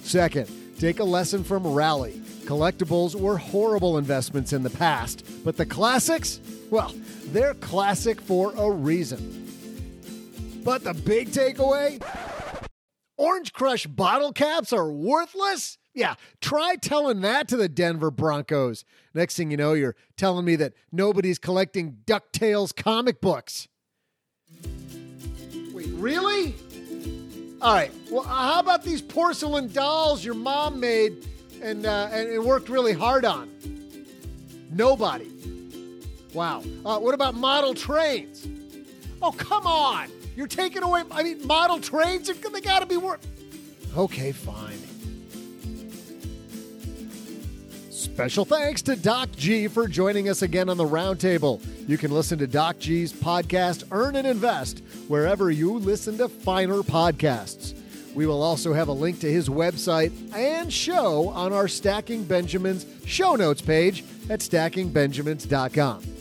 [0.03, 2.21] Second, take a lesson from Rally.
[2.43, 6.93] Collectibles were horrible investments in the past, but the classics, well,
[7.27, 9.47] they're classic for a reason.
[10.65, 12.01] But the big takeaway?
[13.21, 15.77] Orange Crush bottle caps are worthless?
[15.93, 18.83] Yeah, try telling that to the Denver Broncos.
[19.13, 23.67] Next thing you know, you're telling me that nobody's collecting DuckTales comic books.
[25.71, 26.55] Wait, really?
[27.61, 27.91] All right.
[28.09, 31.23] Well, how about these porcelain dolls your mom made
[31.61, 33.51] and uh, and worked really hard on?
[34.71, 35.29] Nobody.
[36.33, 36.63] Wow.
[36.83, 38.47] Uh, what about model trains?
[39.21, 40.09] Oh, come on.
[40.41, 43.23] You're taking away, I mean, model trains, they got to be worth.
[43.95, 44.79] Okay, fine.
[47.91, 51.63] Special thanks to Doc G for joining us again on the roundtable.
[51.87, 56.77] You can listen to Doc G's podcast, Earn and Invest, wherever you listen to finer
[56.77, 57.75] podcasts.
[58.15, 62.87] We will also have a link to his website and show on our Stacking Benjamins
[63.05, 66.20] show notes page at stackingbenjamins.com.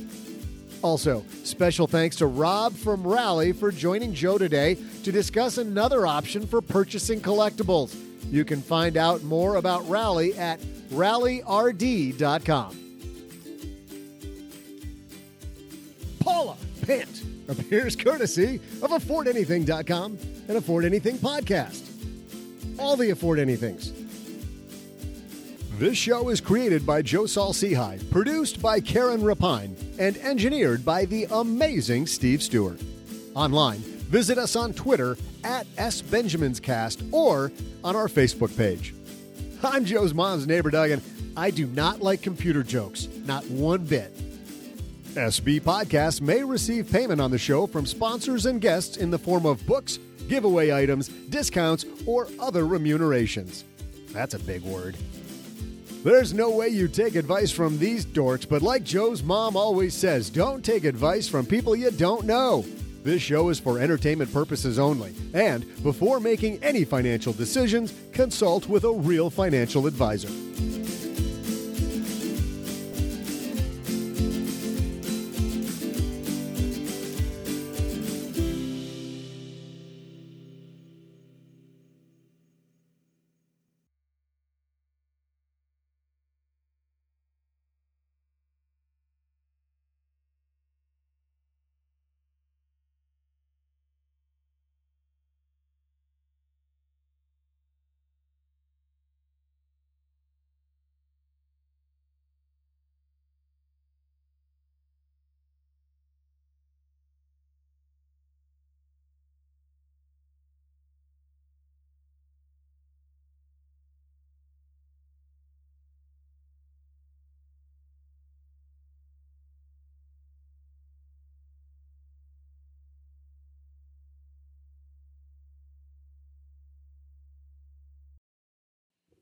[0.82, 6.46] Also, special thanks to Rob from Rally for joining Joe today to discuss another option
[6.46, 7.94] for purchasing collectibles.
[8.30, 12.76] You can find out more about Rally at rallyrd.com.
[16.20, 21.86] Paula Pant appears courtesy of AffordAnything.com and Afford Anything Podcast.
[22.78, 24.09] All the Afford Anythings.
[25.80, 31.06] This show is created by Joe Saul Sehy, produced by Karen Rapine, and engineered by
[31.06, 32.78] the amazing Steve Stewart.
[33.34, 37.50] Online, visit us on Twitter at SBenjaminsCast or
[37.82, 38.94] on our Facebook page.
[39.62, 41.00] I'm Joe's mom's neighbor, Doug, and
[41.34, 44.14] I do not like computer jokes, not one bit.
[45.14, 49.46] SB Podcasts may receive payment on the show from sponsors and guests in the form
[49.46, 49.98] of books,
[50.28, 53.64] giveaway items, discounts, or other remunerations.
[54.12, 54.94] That's a big word.
[56.02, 60.30] There's no way you take advice from these dorks, but like Joe's mom always says,
[60.30, 62.64] don't take advice from people you don't know.
[63.04, 68.84] This show is for entertainment purposes only, and before making any financial decisions, consult with
[68.84, 70.30] a real financial advisor.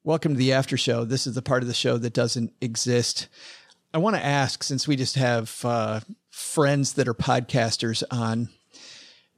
[0.09, 1.05] Welcome to the after show.
[1.05, 3.29] This is the part of the show that doesn't exist.
[3.93, 8.49] I want to ask, since we just have uh, friends that are podcasters on,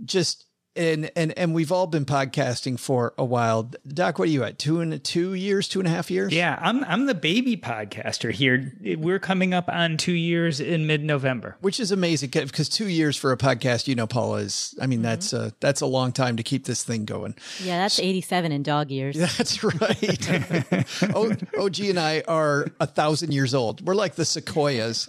[0.04, 3.70] just and and and we've all been podcasting for a while.
[3.88, 4.58] Doc, what are you at?
[4.58, 6.32] Two and two years, two and a half years?
[6.32, 8.72] Yeah, I'm I'm the baby podcaster here.
[8.96, 13.16] We're coming up on two years in mid November, which is amazing because two years
[13.16, 14.74] for a podcast, you know, Paula is.
[14.80, 15.04] I mean, mm-hmm.
[15.04, 17.34] that's a that's a long time to keep this thing going.
[17.62, 19.16] Yeah, that's 87 in dog years.
[19.40, 21.14] That's right.
[21.14, 23.86] o, OG and I are a thousand years old.
[23.86, 25.08] We're like the sequoias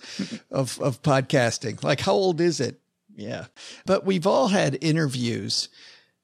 [0.52, 1.84] of of podcasting.
[1.84, 2.81] Like, how old is it?
[3.22, 3.46] Yeah.
[3.86, 5.70] But we've all had interviews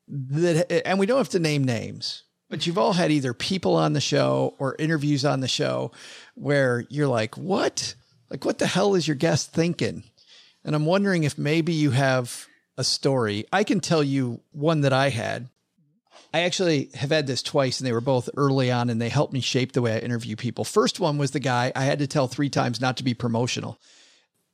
[0.07, 3.93] that, and we don't have to name names, but you've all had either people on
[3.93, 5.91] the show or interviews on the show
[6.35, 7.95] where you're like, what?
[8.29, 10.03] Like, what the hell is your guest thinking?
[10.63, 12.45] And I'm wondering if maybe you have
[12.77, 13.45] a story.
[13.51, 15.49] I can tell you one that I had.
[16.33, 19.33] I actually have had this twice, and they were both early on, and they helped
[19.33, 20.65] me shape the way I interview people.
[20.65, 23.79] First one was the guy I had to tell three times not to be promotional.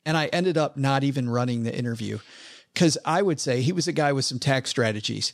[0.05, 2.19] And I ended up not even running the interview
[2.73, 5.33] because I would say he was a guy with some tax strategies.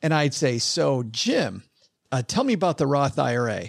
[0.00, 1.64] And I'd say, So, Jim,
[2.10, 3.68] uh, tell me about the Roth IRA.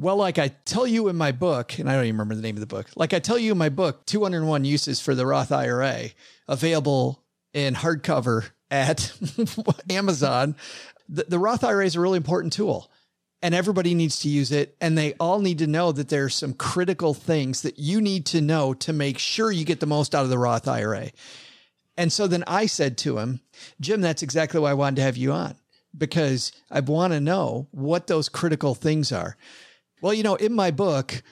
[0.00, 2.56] Well, like I tell you in my book, and I don't even remember the name
[2.56, 5.50] of the book, like I tell you in my book, 201 uses for the Roth
[5.50, 6.10] IRA
[6.46, 9.12] available in hardcover at
[9.90, 10.54] Amazon.
[11.08, 12.90] The, the Roth IRA is a really important tool
[13.42, 16.52] and everybody needs to use it and they all need to know that there's some
[16.52, 20.24] critical things that you need to know to make sure you get the most out
[20.24, 21.10] of the Roth IRA.
[21.96, 23.40] And so then I said to him,
[23.80, 25.56] Jim, that's exactly why I wanted to have you on
[25.96, 29.36] because I want to know what those critical things are.
[30.00, 31.22] Well, you know, in my book,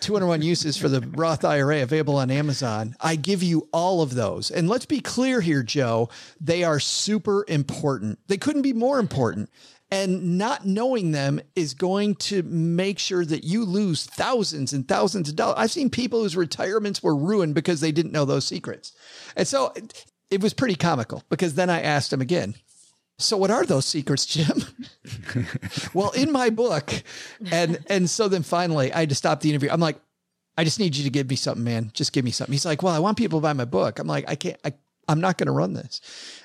[0.00, 4.50] 201 uses for the Roth IRA available on Amazon, I give you all of those.
[4.50, 6.08] And let's be clear here, Joe,
[6.40, 8.18] they are super important.
[8.28, 9.50] They couldn't be more important
[9.90, 15.28] and not knowing them is going to make sure that you lose thousands and thousands
[15.28, 15.56] of dollars.
[15.58, 18.92] I've seen people whose retirements were ruined because they didn't know those secrets.
[19.36, 19.72] And so
[20.30, 22.54] it was pretty comical because then I asked him again,
[23.18, 24.64] so what are those secrets, Jim?
[25.94, 26.92] well, in my book,
[27.52, 29.70] and and so then finally I had to stop the interview.
[29.70, 30.00] I'm like,
[30.58, 31.92] I just need you to give me something, man.
[31.94, 32.52] Just give me something.
[32.52, 34.00] He's like, well, I want people to buy my book.
[34.00, 34.58] I'm like, I can't.
[34.64, 34.72] I,
[35.06, 36.00] I'm not going to run this.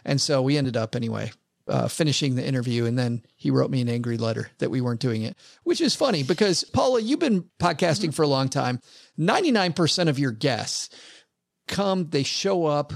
[0.06, 1.32] And so we ended up anyway
[1.70, 5.00] uh, finishing the interview, and then he wrote me an angry letter that we weren't
[5.00, 8.80] doing it, which is funny because Paula, you've been podcasting for a long time.
[9.18, 10.90] Ninety nine percent of your guests
[11.68, 12.94] come, they show up.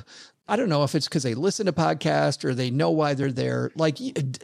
[0.48, 3.32] I don't know if it's because they listen to podcasts or they know why they're
[3.32, 3.72] there.
[3.76, 4.00] Like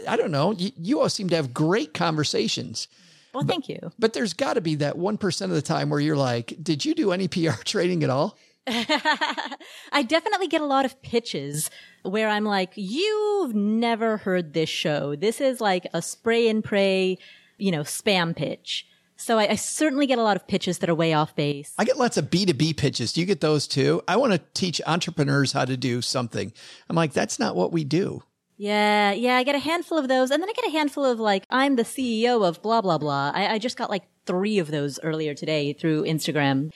[0.08, 0.54] I don't know.
[0.54, 2.88] You, you all seem to have great conversations.
[3.34, 3.92] Well, but, thank you.
[4.00, 6.86] But there's got to be that one percent of the time where you're like, "Did
[6.86, 8.38] you do any PR training at all?"
[9.92, 11.70] I definitely get a lot of pitches
[12.04, 15.16] where I'm like, you've never heard this show.
[15.16, 17.18] This is like a spray and pray,
[17.58, 18.86] you know, spam pitch.
[19.16, 21.74] So I, I, certainly get a lot of pitches that are way off base.
[21.78, 23.12] I get lots of B2B pitches.
[23.12, 24.02] Do you get those too?
[24.08, 26.54] I want to teach entrepreneurs how to do something.
[26.90, 28.24] I'm like, that's not what we do.
[28.56, 30.32] Yeah, yeah, I get a handful of those.
[30.32, 33.32] And then I get a handful of like, I'm the CEO of blah, blah, blah.
[33.34, 36.72] I, I just got like three of those earlier today through Instagram.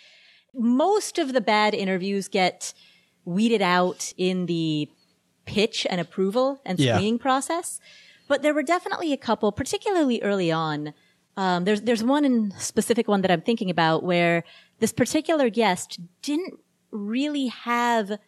[0.53, 2.73] Most of the bad interviews get
[3.25, 4.89] weeded out in the
[5.45, 7.21] pitch and approval and screening yeah.
[7.21, 7.79] process.
[8.27, 10.93] But there were definitely a couple, particularly early on.
[11.35, 14.43] Um, there's there's one in specific one that I'm thinking about where
[14.79, 16.59] this particular guest didn't
[16.91, 18.19] really have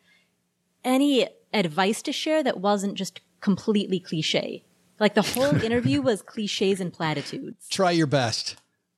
[0.83, 4.63] any advice to share that wasn't just completely cliche.
[4.99, 7.67] Like the whole interview was cliches and platitudes.
[7.69, 8.57] Try your best.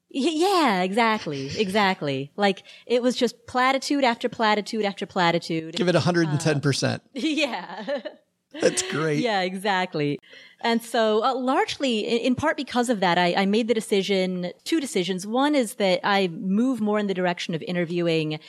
[0.10, 1.52] Yeah, exactly.
[1.58, 2.32] Exactly.
[2.36, 5.76] Like it was just platitude after platitude after platitude.
[5.76, 6.96] Give it 110%.
[6.96, 8.02] Uh, yeah.
[8.60, 9.20] That's great.
[9.20, 10.20] yeah, exactly.
[10.62, 14.52] And so, uh, largely, in, in, part because of that, I, I made the decision,
[14.64, 15.28] two decisions.
[15.28, 18.40] One is that I move more in the direction of interviewing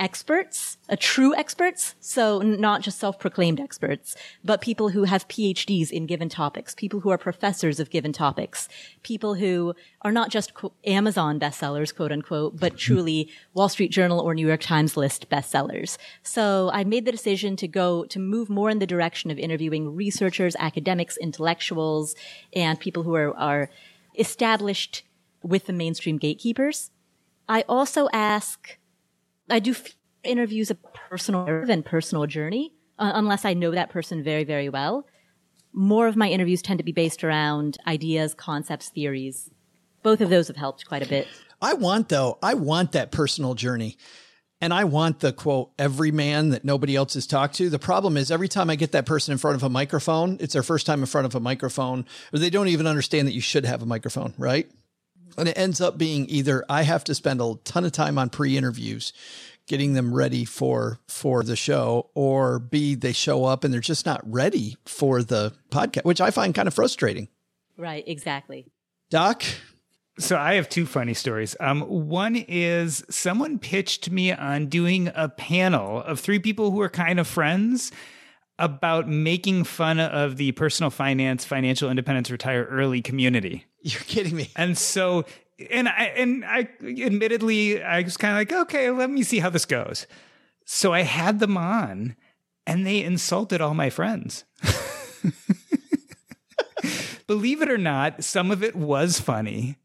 [0.00, 1.94] experts, a true experts.
[2.00, 7.10] So not just self-proclaimed experts, but people who have PhDs in given topics, people who
[7.10, 8.68] are professors of given topics,
[9.02, 10.52] people who are not just
[10.86, 12.78] Amazon bestsellers, quote unquote, but mm-hmm.
[12.78, 15.98] truly Wall Street Journal or New York Times list bestsellers.
[16.22, 19.94] So I made the decision to go to move more in the direction of interviewing
[19.94, 22.14] researchers, academics, intellectuals,
[22.54, 23.70] and people who are, are
[24.18, 25.02] established
[25.42, 26.90] with the mainstream gatekeepers.
[27.48, 28.78] I also ask
[29.50, 29.74] I do
[30.22, 35.06] interviews a personal and personal journey, uh, unless I know that person very, very well.
[35.72, 39.50] More of my interviews tend to be based around ideas, concepts, theories.
[40.02, 41.28] Both of those have helped quite a bit.
[41.62, 43.96] I want though, I want that personal journey.
[44.62, 47.70] And I want the quote, every man that nobody else has talked to.
[47.70, 50.52] The problem is every time I get that person in front of a microphone, it's
[50.52, 53.40] their first time in front of a microphone, or they don't even understand that you
[53.40, 54.70] should have a microphone, right?
[55.38, 58.30] And it ends up being either I have to spend a ton of time on
[58.30, 59.12] pre-interviews
[59.66, 64.04] getting them ready for for the show or B they show up and they're just
[64.04, 67.28] not ready for the podcast, which I find kind of frustrating.
[67.76, 68.66] Right, exactly.
[69.10, 69.42] Doc,
[70.20, 71.56] So I have two funny stories.
[71.60, 76.90] Um, one is someone pitched me on doing a panel of three people who are
[76.90, 77.90] kind of friends
[78.58, 83.64] about making fun of the personal finance, financial independence, retire early community.
[83.82, 84.50] you're kidding me.
[84.56, 85.24] And so,
[85.70, 89.50] and I, and I, admittedly, I was kind of like, okay, let me see how
[89.50, 90.06] this goes.
[90.64, 92.16] So I had them on
[92.66, 94.44] and they insulted all my friends.
[97.26, 99.76] Believe it or not, some of it was funny,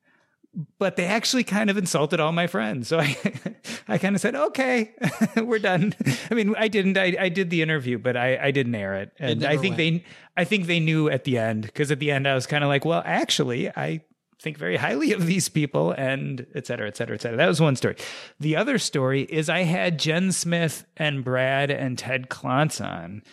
[0.77, 2.87] but they actually kind of insulted all my friends.
[2.87, 3.17] So I,
[3.87, 4.93] I kind of said, okay,
[5.37, 5.93] we're done.
[6.31, 9.11] I mean, I didn't, I, I did the interview, but I, I didn't air it.
[9.19, 9.77] And I think went.
[9.77, 10.05] they,
[10.37, 12.69] I think they knew at the end because at the end I was kind of
[12.69, 14.01] like, well, actually, I
[14.41, 17.37] think very highly of these people and et cetera, et cetera, et cetera.
[17.37, 17.95] That was one story.
[18.39, 23.23] The other story is I had Jen Smith and Brad and Ted Klontz on.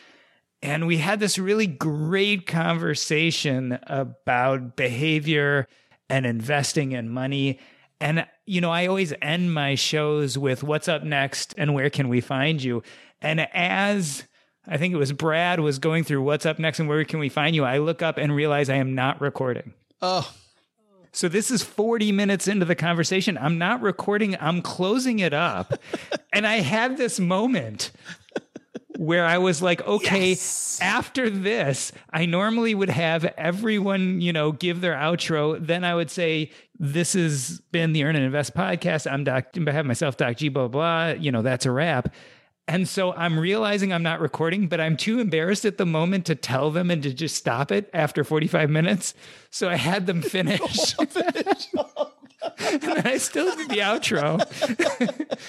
[0.63, 5.67] And we had this really great conversation about behavior
[6.13, 7.59] and investing in money.
[7.99, 12.09] And, you know, I always end my shows with what's up next and where can
[12.11, 12.83] we find you?
[13.23, 14.25] And as
[14.69, 17.31] I think it was Brad was going through what's up next and where can we
[17.31, 19.73] find you, I look up and realize I am not recording.
[20.03, 20.31] Oh,
[21.13, 23.39] So this is 40 minutes into the conversation.
[23.39, 25.81] I'm not recording, I'm closing it up.
[26.33, 27.91] and I had this moment
[29.03, 30.37] where I was like, okay,
[30.81, 35.59] after this, I normally would have everyone, you know, give their outro.
[35.59, 39.11] Then I would say, this has been the Earn and Invest podcast.
[39.11, 42.15] I'm Doc, I have myself, Doc G, blah, blah, you know, that's a wrap.
[42.69, 46.37] And so I'm realizing I'm not recording, but I'm too embarrassed at the moment to
[46.37, 49.15] tell them and to just stop it after 45 minutes.
[49.51, 50.95] So I had them finish.
[52.59, 54.41] and then I still did the outro.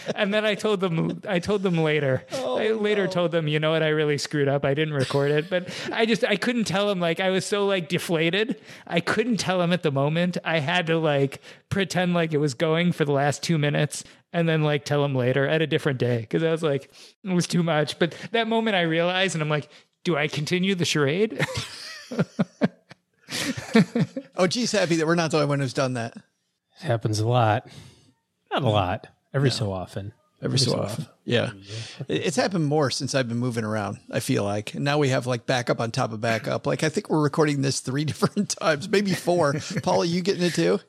[0.15, 2.25] and then I told them I told them later.
[2.33, 4.65] Oh, I later told them, you know what, I really screwed up.
[4.65, 5.49] I didn't record it.
[5.49, 8.59] But I just I couldn't tell them like I was so like deflated.
[8.87, 10.37] I couldn't tell them at the moment.
[10.43, 14.49] I had to like pretend like it was going for the last two minutes and
[14.49, 16.21] then like tell them later at a different day.
[16.21, 16.91] Because I was like,
[17.23, 17.99] it was too much.
[17.99, 19.69] But that moment I realized and I'm like,
[20.03, 21.45] do I continue the charade?
[24.35, 26.15] oh, geez, happy that we're not the only one who's done that.
[26.83, 27.67] It happens a lot.
[28.51, 29.07] Not a lot.
[29.33, 30.13] Every so often.
[30.41, 31.07] Every so often.
[31.23, 31.51] Yeah.
[32.09, 34.73] It- It's happened more since I've been moving around, I feel like.
[34.75, 36.67] And now we have like backup on top of backup.
[36.67, 39.53] Like I think we're recording this three different times, maybe four.
[39.81, 40.79] Paula, you getting it too?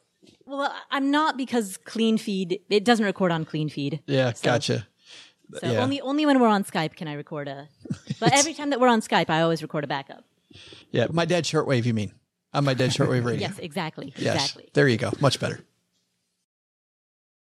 [0.47, 4.01] Well, I'm not because Clean Feed it doesn't record on Clean Feed.
[4.07, 4.87] Yeah, So- gotcha.
[5.61, 5.83] So Yeah.
[5.83, 7.69] only only when we're on Skype can I record a.
[8.19, 10.25] But every time that we're on Skype, I always record a backup.
[10.91, 12.13] Yeah, my dead shortwave, you mean?
[12.53, 13.49] On my dead shortwave radio.
[13.49, 14.35] Yes, exactly, Yes.
[14.37, 14.69] exactly.
[14.75, 15.13] There you go.
[15.21, 15.61] Much better.